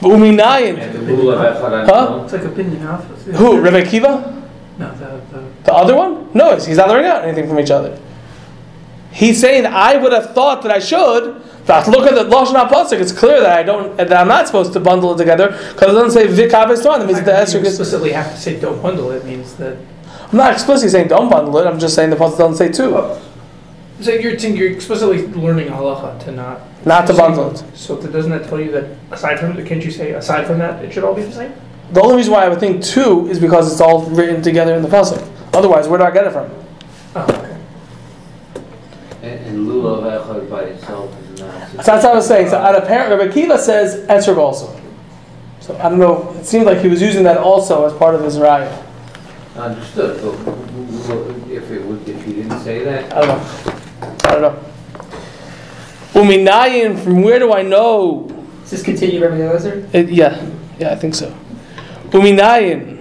Uminayin. 0.00 0.78
And 0.78 0.94
the 0.94 1.14
rule 1.14 1.30
of 1.30 1.38
Echad 1.38 1.86
Huh? 1.86 2.20
It's 2.24 2.32
like 2.32 2.42
a 2.42 2.48
pinding 2.48 2.84
off. 2.86 3.04
Who? 3.24 3.60
Rebbe 3.60 3.84
Kiva? 3.84 4.46
No, 4.78 4.94
the, 4.94 5.20
the, 5.32 5.44
The 5.64 5.72
other 5.72 5.96
one? 5.96 6.28
No, 6.34 6.54
he's 6.56 6.76
not 6.76 6.88
learning 6.88 7.06
out 7.10 7.24
anything 7.24 7.48
from 7.48 7.60
each 7.60 7.70
other. 7.70 8.00
He's 9.12 9.40
saying, 9.40 9.66
I 9.66 9.96
would 9.96 10.12
have 10.12 10.34
thought 10.34 10.62
that 10.62 10.72
I 10.72 10.80
should. 10.80 11.40
But 11.68 11.86
look 11.86 12.10
at 12.10 12.14
the 12.14 12.24
Lashon 12.24 12.54
HaPasuk. 12.66 12.98
It's 12.98 13.12
clear 13.12 13.40
that 13.42 13.58
I 13.58 13.62
don't, 13.62 13.94
that 13.98 14.10
I'm 14.10 14.26
not 14.26 14.46
supposed 14.46 14.72
to 14.72 14.80
bundle 14.80 15.14
it 15.14 15.18
together 15.18 15.48
because 15.48 15.90
it 15.90 16.00
doesn't 16.00 16.10
say 16.12 16.26
Vikapes 16.26 16.82
Tamar. 16.82 16.98
That 16.98 17.06
means 17.06 17.18
that 17.18 17.26
the 17.26 17.32
fact 17.32 17.48
that 17.48 17.48
Esrog 17.48 17.52
you 17.52 17.60
is. 17.60 17.68
explicitly 17.68 18.12
have 18.12 18.30
to 18.32 18.40
say 18.40 18.58
don't 18.58 18.80
bundle 18.82 19.10
it 19.10 19.22
means 19.26 19.54
that. 19.56 19.76
I'm 20.32 20.38
not 20.38 20.54
explicitly 20.54 20.88
saying 20.88 21.08
don't 21.08 21.28
bundle 21.28 21.58
it. 21.58 21.66
I'm 21.66 21.78
just 21.78 21.94
saying 21.94 22.08
the 22.08 22.16
pasuk 22.16 22.38
doesn't 22.38 22.56
say 22.56 22.72
two. 22.72 22.96
Oh. 22.96 23.20
So 24.00 24.12
you're 24.12 24.38
saying 24.38 24.56
you're 24.56 24.70
explicitly 24.70 25.26
learning 25.26 25.68
halacha 25.68 26.18
to 26.24 26.32
not. 26.32 26.60
Not 26.86 27.06
to 27.08 27.14
bundle 27.14 27.50
it. 27.50 27.62
So 27.76 27.96
that, 27.96 28.12
doesn't 28.12 28.30
that 28.30 28.48
tell 28.48 28.60
you 28.60 28.70
that 28.70 28.96
aside 29.10 29.38
from 29.38 29.62
can't 29.66 29.84
you 29.84 29.90
say 29.90 30.12
aside 30.12 30.46
from 30.46 30.58
that 30.58 30.82
it 30.82 30.92
should 30.92 31.04
all 31.04 31.14
be 31.14 31.22
the 31.22 31.32
same? 31.32 31.52
The 31.92 32.00
only 32.00 32.16
reason 32.16 32.32
why 32.32 32.44
I 32.44 32.48
would 32.48 32.60
think 32.60 32.82
two 32.82 33.28
is 33.28 33.38
because 33.38 33.70
it's 33.70 33.80
all 33.82 34.06
written 34.06 34.42
together 34.42 34.74
in 34.74 34.82
the 34.82 34.88
pasuk. 34.88 35.26
Otherwise, 35.52 35.86
where 35.86 35.98
do 35.98 36.04
I 36.04 36.10
get 36.12 36.26
it 36.26 36.32
from? 36.32 36.50
Oh, 37.14 37.26
okay. 37.28 37.56
And, 39.22 39.46
and 39.46 39.66
lulav 39.66 40.24
echad 40.24 40.48
by 40.48 40.62
itself 40.62 41.10
is 41.20 41.26
not. 41.26 41.27
So 41.70 41.76
that's 41.76 42.04
what 42.04 42.12
I 42.12 42.14
was 42.14 42.26
saying. 42.26 42.48
So, 42.48 42.62
at 42.62 42.74
apparent, 42.74 43.18
Rabbi 43.18 43.32
Kiva 43.32 43.58
says 43.58 44.06
esrog 44.08 44.38
also. 44.38 44.80
So 45.60 45.76
I 45.78 45.88
don't 45.88 45.98
know. 45.98 46.34
It 46.38 46.46
seemed 46.46 46.64
like 46.66 46.78
he 46.78 46.88
was 46.88 47.00
using 47.02 47.24
that 47.24 47.36
also 47.38 47.84
as 47.84 47.92
part 47.92 48.14
of 48.14 48.22
his 48.22 48.38
raya. 48.38 48.84
Understood, 49.56 50.20
but 50.22 50.36
w- 50.44 51.02
w- 51.08 51.54
if 51.56 51.70
it 51.70 51.84
would, 51.84 52.08
if 52.08 52.24
he 52.24 52.34
didn't 52.34 52.60
say 52.60 52.84
that, 52.84 53.12
I 53.12 53.26
don't 53.26 53.28
know. 53.28 54.12
I 54.24 54.30
don't 54.32 54.42
know. 54.42 54.58
Uminayin. 56.14 56.98
From 57.02 57.22
where 57.22 57.38
do 57.38 57.52
I 57.52 57.62
know? 57.62 58.28
Does 58.62 58.70
this 58.70 58.82
continue 58.82 59.20
Rabbi 59.22 59.36
Eliezer? 59.36 59.88
It, 59.92 60.10
yeah, 60.10 60.48
yeah, 60.78 60.92
I 60.92 60.96
think 60.96 61.14
so. 61.14 61.34
Uminayin. 62.10 62.96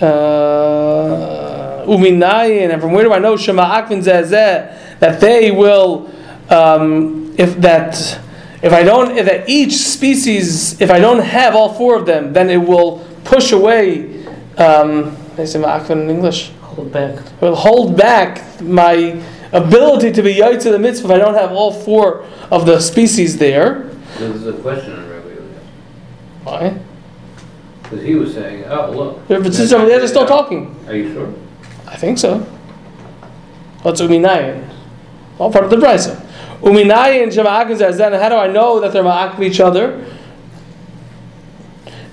Uh, 0.00 1.84
Uminayin, 1.86 2.70
and 2.72 2.80
from 2.82 2.92
where 2.92 3.04
do 3.04 3.12
I 3.12 3.18
know 3.18 3.36
Shema 3.36 3.82
Akvin 3.82 4.02
Zezeh 4.02 4.98
that 5.00 5.20
they 5.20 5.50
will, 5.50 6.10
um, 6.50 7.34
if 7.38 7.60
that, 7.60 8.20
if 8.62 8.72
I 8.72 8.82
don't, 8.82 9.16
if 9.16 9.26
that 9.26 9.48
each 9.48 9.74
species, 9.74 10.80
if 10.80 10.90
I 10.90 10.98
don't 10.98 11.20
have 11.22 11.54
all 11.54 11.72
four 11.74 11.96
of 11.96 12.06
them, 12.06 12.32
then 12.32 12.50
it 12.50 12.56
will 12.58 13.06
push 13.24 13.52
away. 13.52 14.24
Um, 14.56 15.16
I 15.36 15.44
say 15.44 15.58
Ma'akvin 15.58 16.02
in 16.02 16.10
English. 16.10 16.50
Hold 16.62 16.92
back. 16.92 17.18
It 17.18 17.40
will 17.40 17.54
hold 17.54 17.96
back 17.96 18.60
my 18.60 19.22
ability 19.52 20.12
to 20.12 20.22
be 20.22 20.34
yaitz 20.34 20.62
to 20.62 20.70
the 20.70 20.78
mitzvah 20.78 21.08
if 21.08 21.14
I 21.14 21.18
don't 21.18 21.34
have 21.34 21.52
all 21.52 21.72
four 21.72 22.26
of 22.50 22.66
the 22.66 22.80
species 22.80 23.38
there. 23.38 23.90
there's 24.18 24.46
a 24.46 24.52
question 24.54 24.92
on 24.92 25.08
Rabbi 25.08 25.28
Eliezer. 25.28 25.60
Why? 26.44 26.78
Because 27.82 28.02
he 28.02 28.14
was 28.14 28.34
saying, 28.34 28.64
oh, 28.64 28.90
look. 28.90 29.20
Yeah, 29.28 29.38
but 29.38 29.54
since 29.54 29.72
over 29.72 29.86
there, 29.86 29.98
they're 29.98 30.08
still 30.08 30.26
talking. 30.26 30.74
Are 30.88 30.94
you 30.94 31.12
sure? 31.12 31.32
I 31.86 31.96
think 31.96 32.18
so. 32.18 32.40
What's 33.82 34.00
uminayin? 34.00 34.68
All 35.38 35.52
part 35.52 35.64
of 35.64 35.70
the 35.70 35.76
brisa. 35.76 36.25
Uminayin 36.60 37.28
shema'akin 37.28 37.76
zazen. 37.76 38.20
How 38.20 38.28
do 38.28 38.36
I 38.36 38.46
know 38.46 38.80
that 38.80 38.92
they're 38.92 39.02
ma'ak 39.02 39.40
each 39.40 39.60
other? 39.60 40.04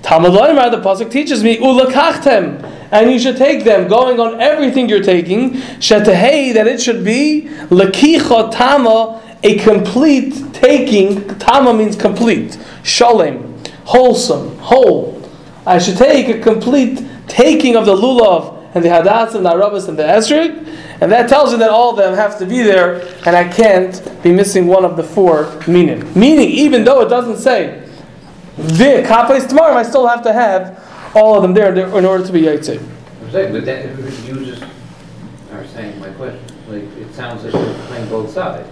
Talmud 0.02 0.32
the 0.32 0.82
pasuk 0.82 1.10
teaches 1.10 1.42
me 1.42 1.56
ulakachtem, 1.56 2.62
and 2.92 3.10
you 3.10 3.18
should 3.18 3.38
take 3.38 3.64
them, 3.64 3.88
going 3.88 4.20
on 4.20 4.38
everything 4.38 4.86
you're 4.86 5.02
taking. 5.02 5.52
Shetehei 5.80 6.52
that 6.52 6.66
it 6.66 6.82
should 6.82 7.02
be 7.04 7.48
lakicha 7.70 8.52
tama, 8.52 9.22
a 9.42 9.58
complete 9.60 10.52
taking. 10.52 11.26
Tama 11.38 11.72
means 11.72 11.96
complete. 11.96 12.58
Shalem, 12.82 13.56
wholesome, 13.84 14.58
whole. 14.58 15.22
I 15.66 15.78
should 15.78 15.96
take 15.96 16.28
a 16.28 16.38
complete 16.38 17.02
taking 17.26 17.74
of 17.74 17.86
the 17.86 17.96
lulav 17.96 18.53
and 18.74 18.84
the 18.84 18.88
hadassah 18.88 19.36
and 19.36 19.46
the 19.46 19.50
arabas 19.50 19.88
and 19.88 19.98
the 19.98 20.02
esrog, 20.02 20.66
and 21.00 21.10
that 21.12 21.28
tells 21.28 21.52
you 21.52 21.58
that 21.58 21.70
all 21.70 21.90
of 21.90 21.96
them 21.96 22.14
have 22.14 22.38
to 22.38 22.46
be 22.46 22.62
there, 22.62 23.00
and 23.26 23.36
I 23.36 23.48
can't 23.48 24.00
be 24.22 24.32
missing 24.32 24.66
one 24.66 24.84
of 24.84 24.96
the 24.96 25.02
four 25.04 25.52
meaning. 25.66 26.00
Meaning, 26.18 26.48
even 26.50 26.84
though 26.84 27.00
it 27.00 27.08
doesn't 27.08 27.38
say 27.38 27.86
the 28.56 29.02
kapais 29.06 29.46
tamarim, 29.46 29.74
I 29.76 29.82
still 29.82 30.06
have 30.06 30.22
to 30.22 30.32
have 30.32 31.12
all 31.14 31.36
of 31.36 31.42
them 31.42 31.54
there 31.54 31.74
in 31.74 32.04
order 32.04 32.26
to 32.26 32.32
be 32.32 32.42
yaitse. 32.42 32.80
I'm 33.22 33.30
saying, 33.30 33.52
but 33.52 33.64
that, 33.64 33.84
you 34.26 34.44
just 34.44 34.62
are 35.52 35.64
saying 35.68 35.98
my 36.00 36.10
question. 36.10 36.40
Like, 36.68 36.82
it 36.96 37.12
sounds 37.14 37.44
like 37.44 37.52
you're 37.52 37.74
playing 37.86 38.08
both 38.08 38.30
sides. 38.30 38.68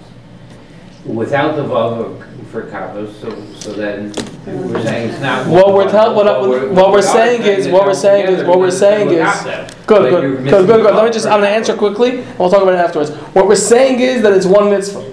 Without 1.04 1.56
the 1.56 1.62
vav 1.64 2.24
for 2.52 2.62
kapos, 2.62 3.12
so, 3.20 3.30
so 3.58 3.72
then 3.72 4.12
we're 4.46 4.82
saying 4.82 5.10
it's 5.10 5.20
not. 5.20 5.46
What 5.48 5.74
we're 5.74 5.90
tell- 5.90 6.14
what 6.14 6.26
But 6.26 6.70
what 6.70 6.92
we're 6.92 7.02
saying 7.02 7.42
is- 7.42 7.66
what 7.68 7.86
we're 7.86 7.94
saying 7.94 8.28
is- 8.28 8.44
what 8.44 8.58
we're 8.58 8.70
saying 8.70 9.08
is- 9.08 9.14
look 9.18 9.26
out 9.26 9.44
there. 9.44 9.66
Good, 9.92 10.10
Like 10.10 10.22
good, 10.22 10.66
good, 10.66 10.66
good. 10.66 10.94
Let 10.94 11.04
me 11.04 11.10
just, 11.10 11.26
I'm 11.26 11.40
going 11.40 11.42
to 11.42 11.48
answer 11.50 11.76
quickly, 11.76 12.20
and 12.20 12.38
we'll 12.38 12.48
talk 12.48 12.62
about 12.62 12.72
it 12.72 12.78
afterwards. 12.78 13.10
What 13.34 13.46
we're 13.46 13.56
saying 13.56 14.00
is 14.00 14.22
that 14.22 14.32
it's 14.32 14.46
one 14.46 14.70
mitzvah. 14.70 15.12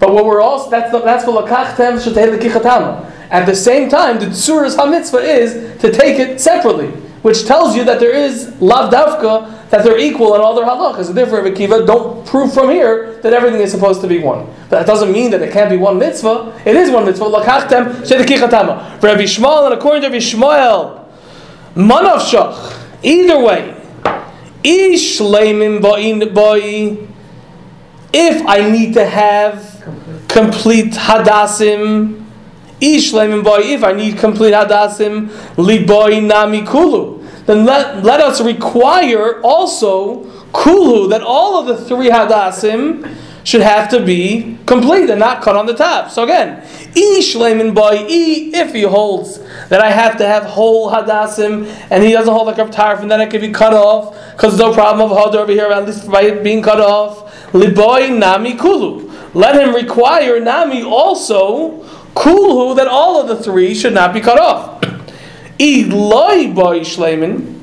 But 0.00 0.12
what 0.12 0.24
we're 0.24 0.40
also, 0.40 0.68
that's, 0.70 0.90
the, 0.90 1.00
that's 1.00 1.24
for 1.24 1.40
lakachtem 1.40 2.00
shetei 2.02 2.36
lekichatama. 2.36 3.08
At 3.30 3.46
the 3.46 3.54
same 3.54 3.88
time, 3.88 4.18
the 4.18 4.26
tsuras 4.26 4.74
ha-mitzvah 4.74 5.18
is 5.18 5.80
to 5.80 5.92
take 5.92 6.18
it 6.18 6.40
separately, 6.40 6.88
which 7.22 7.46
tells 7.46 7.76
you 7.76 7.84
that 7.84 8.00
there 8.00 8.12
is 8.12 8.60
lav 8.60 8.92
davka, 8.92 9.70
that 9.70 9.84
they're 9.84 9.98
equal 9.98 10.34
in 10.34 10.40
all 10.40 10.56
their 10.56 10.64
halachas. 10.64 11.14
Therefore, 11.14 11.42
Akiva, 11.42 11.86
don't 11.86 12.26
prove 12.26 12.52
from 12.52 12.70
here 12.70 13.20
that 13.20 13.32
everything 13.32 13.60
is 13.60 13.70
supposed 13.70 14.00
to 14.00 14.08
be 14.08 14.18
one. 14.18 14.46
But 14.68 14.80
that 14.80 14.86
doesn't 14.88 15.12
mean 15.12 15.30
that 15.30 15.42
it 15.42 15.52
can't 15.52 15.70
be 15.70 15.76
one 15.76 15.96
mitzvah. 15.96 16.60
It 16.64 16.74
is 16.74 16.90
one 16.90 17.04
mitzvah. 17.04 17.26
Lakachtem 17.26 18.02
shetei 18.02 18.24
lekichatama. 18.24 18.98
For 19.00 19.06
Rabbi 19.06 19.22
Shmuel, 19.22 19.66
and 19.66 19.74
according 19.74 20.02
to 20.02 20.08
Rabbi 20.08 20.18
Shmuel, 20.18 21.06
manav 21.76 22.18
shach. 22.18 22.74
Either 23.04 23.38
way, 23.38 23.77
If 28.10 28.46
I 28.46 28.70
need 28.70 28.94
to 28.94 29.04
have 29.06 29.84
complete 30.28 30.92
hadassim, 30.92 32.24
ish 32.80 33.12
if 33.12 33.84
I 33.84 33.92
need 33.92 34.18
complete 34.18 34.52
hadassim, 34.52 35.28
liboy 35.56 36.20
nami 36.22 36.62
kulu, 36.62 37.24
then 37.46 37.64
let, 37.64 38.04
let 38.04 38.20
us 38.20 38.40
require 38.40 39.40
also 39.42 40.24
kulu, 40.52 41.08
that 41.08 41.22
all 41.22 41.58
of 41.60 41.66
the 41.66 41.76
three 41.84 42.10
hadassim 42.10 43.04
should 43.48 43.62
have 43.62 43.88
to 43.88 44.04
be 44.04 44.58
complete 44.66 45.08
and 45.08 45.18
not 45.18 45.40
cut 45.40 45.56
on 45.56 45.64
the 45.64 45.72
top. 45.72 46.10
So 46.10 46.22
again, 46.24 46.62
ish 46.94 47.34
lemon 47.34 47.72
boy, 47.72 48.04
e, 48.06 48.54
if 48.54 48.74
he 48.74 48.82
holds 48.82 49.38
that 49.70 49.80
I 49.80 49.90
have 49.90 50.18
to 50.18 50.26
have 50.26 50.42
whole 50.42 50.90
hadassim, 50.90 51.66
and 51.90 52.04
he 52.04 52.12
doesn't 52.12 52.30
hold 52.30 52.46
like 52.46 52.58
a 52.58 53.00
and 53.00 53.10
then 53.10 53.22
it 53.22 53.30
can 53.30 53.40
be 53.40 53.50
cut 53.50 53.72
off, 53.72 54.14
because 54.32 54.58
there's 54.58 54.68
no 54.68 54.74
problem 54.74 55.10
of 55.10 55.16
hodor 55.16 55.36
over 55.36 55.52
here, 55.52 55.64
at 55.64 55.86
least 55.86 56.10
by 56.10 56.24
it 56.24 56.44
being 56.44 56.62
cut 56.62 56.78
off. 56.78 57.32
Liboy 57.52 58.18
nami 58.18 58.54
kulu. 58.54 59.10
Let 59.32 59.56
him 59.56 59.74
require 59.74 60.38
nami 60.40 60.82
also 60.82 61.84
kulhu 62.14 62.76
that 62.76 62.86
all 62.86 63.18
of 63.18 63.28
the 63.28 63.42
three 63.42 63.74
should 63.74 63.94
not 63.94 64.12
be 64.12 64.20
cut 64.20 64.38
off. 64.38 64.84
Eloi 65.58 66.52
boy 66.52 66.80
shleiman, 66.80 67.58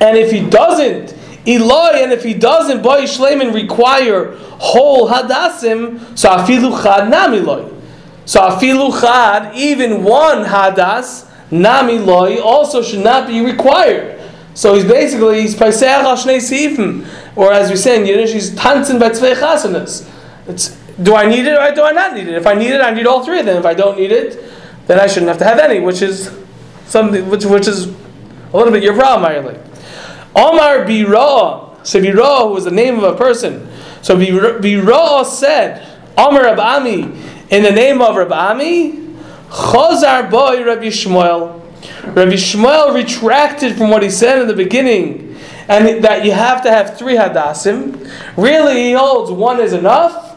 and 0.00 0.18
if 0.18 0.32
he 0.32 0.40
doesn't, 0.50 1.14
Eloi, 1.48 2.02
and 2.02 2.12
if 2.12 2.22
he 2.22 2.34
doesn't 2.34 2.82
boy 2.82 3.02
shleiman 3.02 3.54
require 3.54 4.34
whole 4.58 5.08
hadassim, 5.08 6.18
so 6.18 6.28
afilu 6.28 6.82
chad 6.82 7.10
nami 7.10 7.40
loy. 7.40 7.72
So 8.26 8.40
afilu 8.40 9.00
chad, 9.00 9.56
even 9.56 10.04
one 10.04 10.44
hadas 10.44 11.26
nami 11.50 11.98
loy 11.98 12.40
also 12.40 12.82
should 12.82 13.02
not 13.02 13.26
be 13.26 13.40
required. 13.40 14.20
So 14.52 14.74
he's 14.74 14.84
basically 14.84 15.40
he's 15.40 15.54
paiseh 15.54 15.86
al 15.86 17.16
or 17.36 17.52
as 17.52 17.70
we 17.70 17.76
say 17.76 17.98
in 17.98 18.06
Yiddish, 18.06 18.32
he's 18.32 18.50
tanzen 18.50 18.98
by 18.98 19.10
tzvei 19.10 19.34
chasanas. 19.34 20.06
It's 20.46 20.76
do 21.02 21.14
I 21.14 21.26
need 21.26 21.46
it 21.46 21.56
or 21.56 21.72
do 21.74 21.84
I 21.84 21.92
not 21.92 22.14
need 22.14 22.26
it? 22.26 22.34
If 22.34 22.46
I 22.46 22.54
need 22.54 22.72
it, 22.72 22.80
I 22.80 22.90
need 22.90 23.06
all 23.06 23.24
three 23.24 23.38
of 23.38 23.46
them. 23.46 23.56
If 23.56 23.64
I 23.64 23.72
don't 23.72 23.96
need 23.96 24.10
it, 24.10 24.42
then 24.86 24.98
I 24.98 25.06
shouldn't 25.06 25.28
have 25.28 25.38
to 25.38 25.44
have 25.44 25.58
any, 25.60 25.80
which 25.80 26.02
is 26.02 26.36
something 26.86 27.28
which 27.30 27.44
which 27.44 27.68
is 27.68 27.86
a 27.86 28.56
little 28.56 28.72
bit 28.72 28.82
your 28.82 28.94
problem, 28.94 29.30
Ireland. 29.30 29.67
Omar 30.38 30.86
Bira, 30.86 31.84
so 31.84 32.00
Bira 32.00 32.48
was 32.50 32.64
the 32.64 32.70
name 32.70 32.96
of 32.96 33.02
a 33.02 33.16
person. 33.16 33.68
So 34.02 34.16
Bira 34.16 35.24
said, 35.24 35.84
Omar 36.16 36.44
Rab 36.44 36.60
Ami, 36.60 37.02
in 37.50 37.62
the 37.64 37.72
name 37.72 38.00
of 38.00 38.14
Rab 38.14 38.32
Ami, 38.32 38.92
Chazar 39.48 40.30
boy 40.30 40.64
Rabbi 40.64 40.86
Shmuel. 40.86 41.60
Rabbi 42.14 42.34
Shmuel 42.34 42.94
retracted 42.94 43.76
from 43.76 43.90
what 43.90 44.02
he 44.02 44.10
said 44.10 44.40
in 44.40 44.46
the 44.46 44.54
beginning, 44.54 45.36
and 45.68 46.04
that 46.04 46.24
you 46.24 46.32
have 46.32 46.62
to 46.62 46.70
have 46.70 46.96
three 46.96 47.16
hadassim. 47.16 48.08
Really, 48.36 48.84
he 48.84 48.92
holds 48.92 49.30
one 49.30 49.60
is 49.60 49.72
enough. 49.72 50.27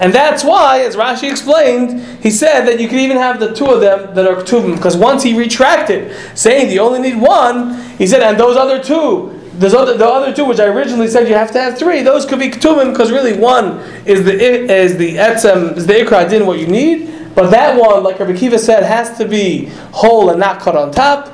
And 0.00 0.12
that's 0.12 0.42
why, 0.42 0.80
as 0.80 0.96
Rashi 0.96 1.30
explained, 1.30 2.00
he 2.22 2.30
said 2.30 2.66
that 2.66 2.80
you 2.80 2.88
can 2.88 2.98
even 2.98 3.16
have 3.16 3.38
the 3.38 3.54
two 3.54 3.66
of 3.66 3.80
them 3.80 4.14
that 4.14 4.26
are 4.26 4.36
ketumim, 4.36 4.76
because 4.76 4.96
once 4.96 5.22
he 5.22 5.38
retracted, 5.38 6.14
saying 6.36 6.70
you 6.72 6.80
only 6.80 7.00
need 7.00 7.20
one, 7.20 7.80
he 7.96 8.06
said, 8.06 8.22
and 8.22 8.38
those 8.38 8.56
other 8.56 8.82
two, 8.82 9.40
those 9.54 9.72
other, 9.72 9.96
the 9.96 10.04
other 10.04 10.34
two, 10.34 10.44
which 10.44 10.58
I 10.58 10.66
originally 10.66 11.06
said 11.06 11.28
you 11.28 11.34
have 11.34 11.52
to 11.52 11.60
have 11.60 11.78
three, 11.78 12.02
those 12.02 12.26
could 12.26 12.40
be 12.40 12.50
ketumim, 12.50 12.90
because 12.90 13.12
really 13.12 13.38
one 13.38 13.78
is 14.04 14.24
the 14.24 14.34
is 14.34 14.96
the 14.96 15.14
etzem, 15.16 15.76
is 15.76 15.86
the 15.86 15.94
ikra 15.94 16.28
din, 16.28 16.44
what 16.44 16.58
you 16.58 16.66
need, 16.66 17.34
but 17.36 17.50
that 17.50 17.78
one, 17.78 18.02
like 18.02 18.18
Rabbi 18.18 18.36
Kiva 18.36 18.58
said, 18.58 18.82
has 18.82 19.16
to 19.18 19.28
be 19.28 19.66
whole 19.92 20.30
and 20.30 20.40
not 20.40 20.60
cut 20.60 20.76
on 20.76 20.90
top. 20.90 21.28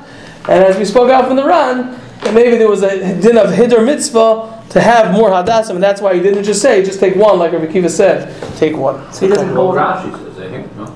And 0.49 0.63
as 0.63 0.77
we 0.77 0.85
spoke 0.85 1.09
out 1.09 1.27
from 1.27 1.35
the 1.35 1.43
run, 1.43 1.99
maybe 2.33 2.57
there 2.57 2.69
was 2.69 2.83
a 2.83 3.19
din 3.19 3.37
of 3.37 3.53
hider 3.55 3.81
mitzvah 3.81 4.60
to 4.71 4.79
have 4.81 5.13
more 5.13 5.29
hadassim, 5.29 5.71
and 5.71 5.83
that's 5.83 6.01
why 6.01 6.13
he 6.13 6.21
didn't 6.21 6.43
just 6.43 6.61
say, 6.61 6.83
just 6.83 6.99
take 6.99 7.15
one, 7.15 7.37
like 7.37 7.51
Rabbi 7.51 7.71
Kiva 7.71 7.89
said, 7.89 8.33
take 8.57 8.75
one. 8.75 9.11
So 9.13 9.27
he 9.27 9.33
doesn't 9.33 9.53
hold 9.53 9.75
Rashi 9.75 10.11
says, 10.17 10.39
I 10.39 10.49
think, 10.49 10.75
no? 10.77 10.95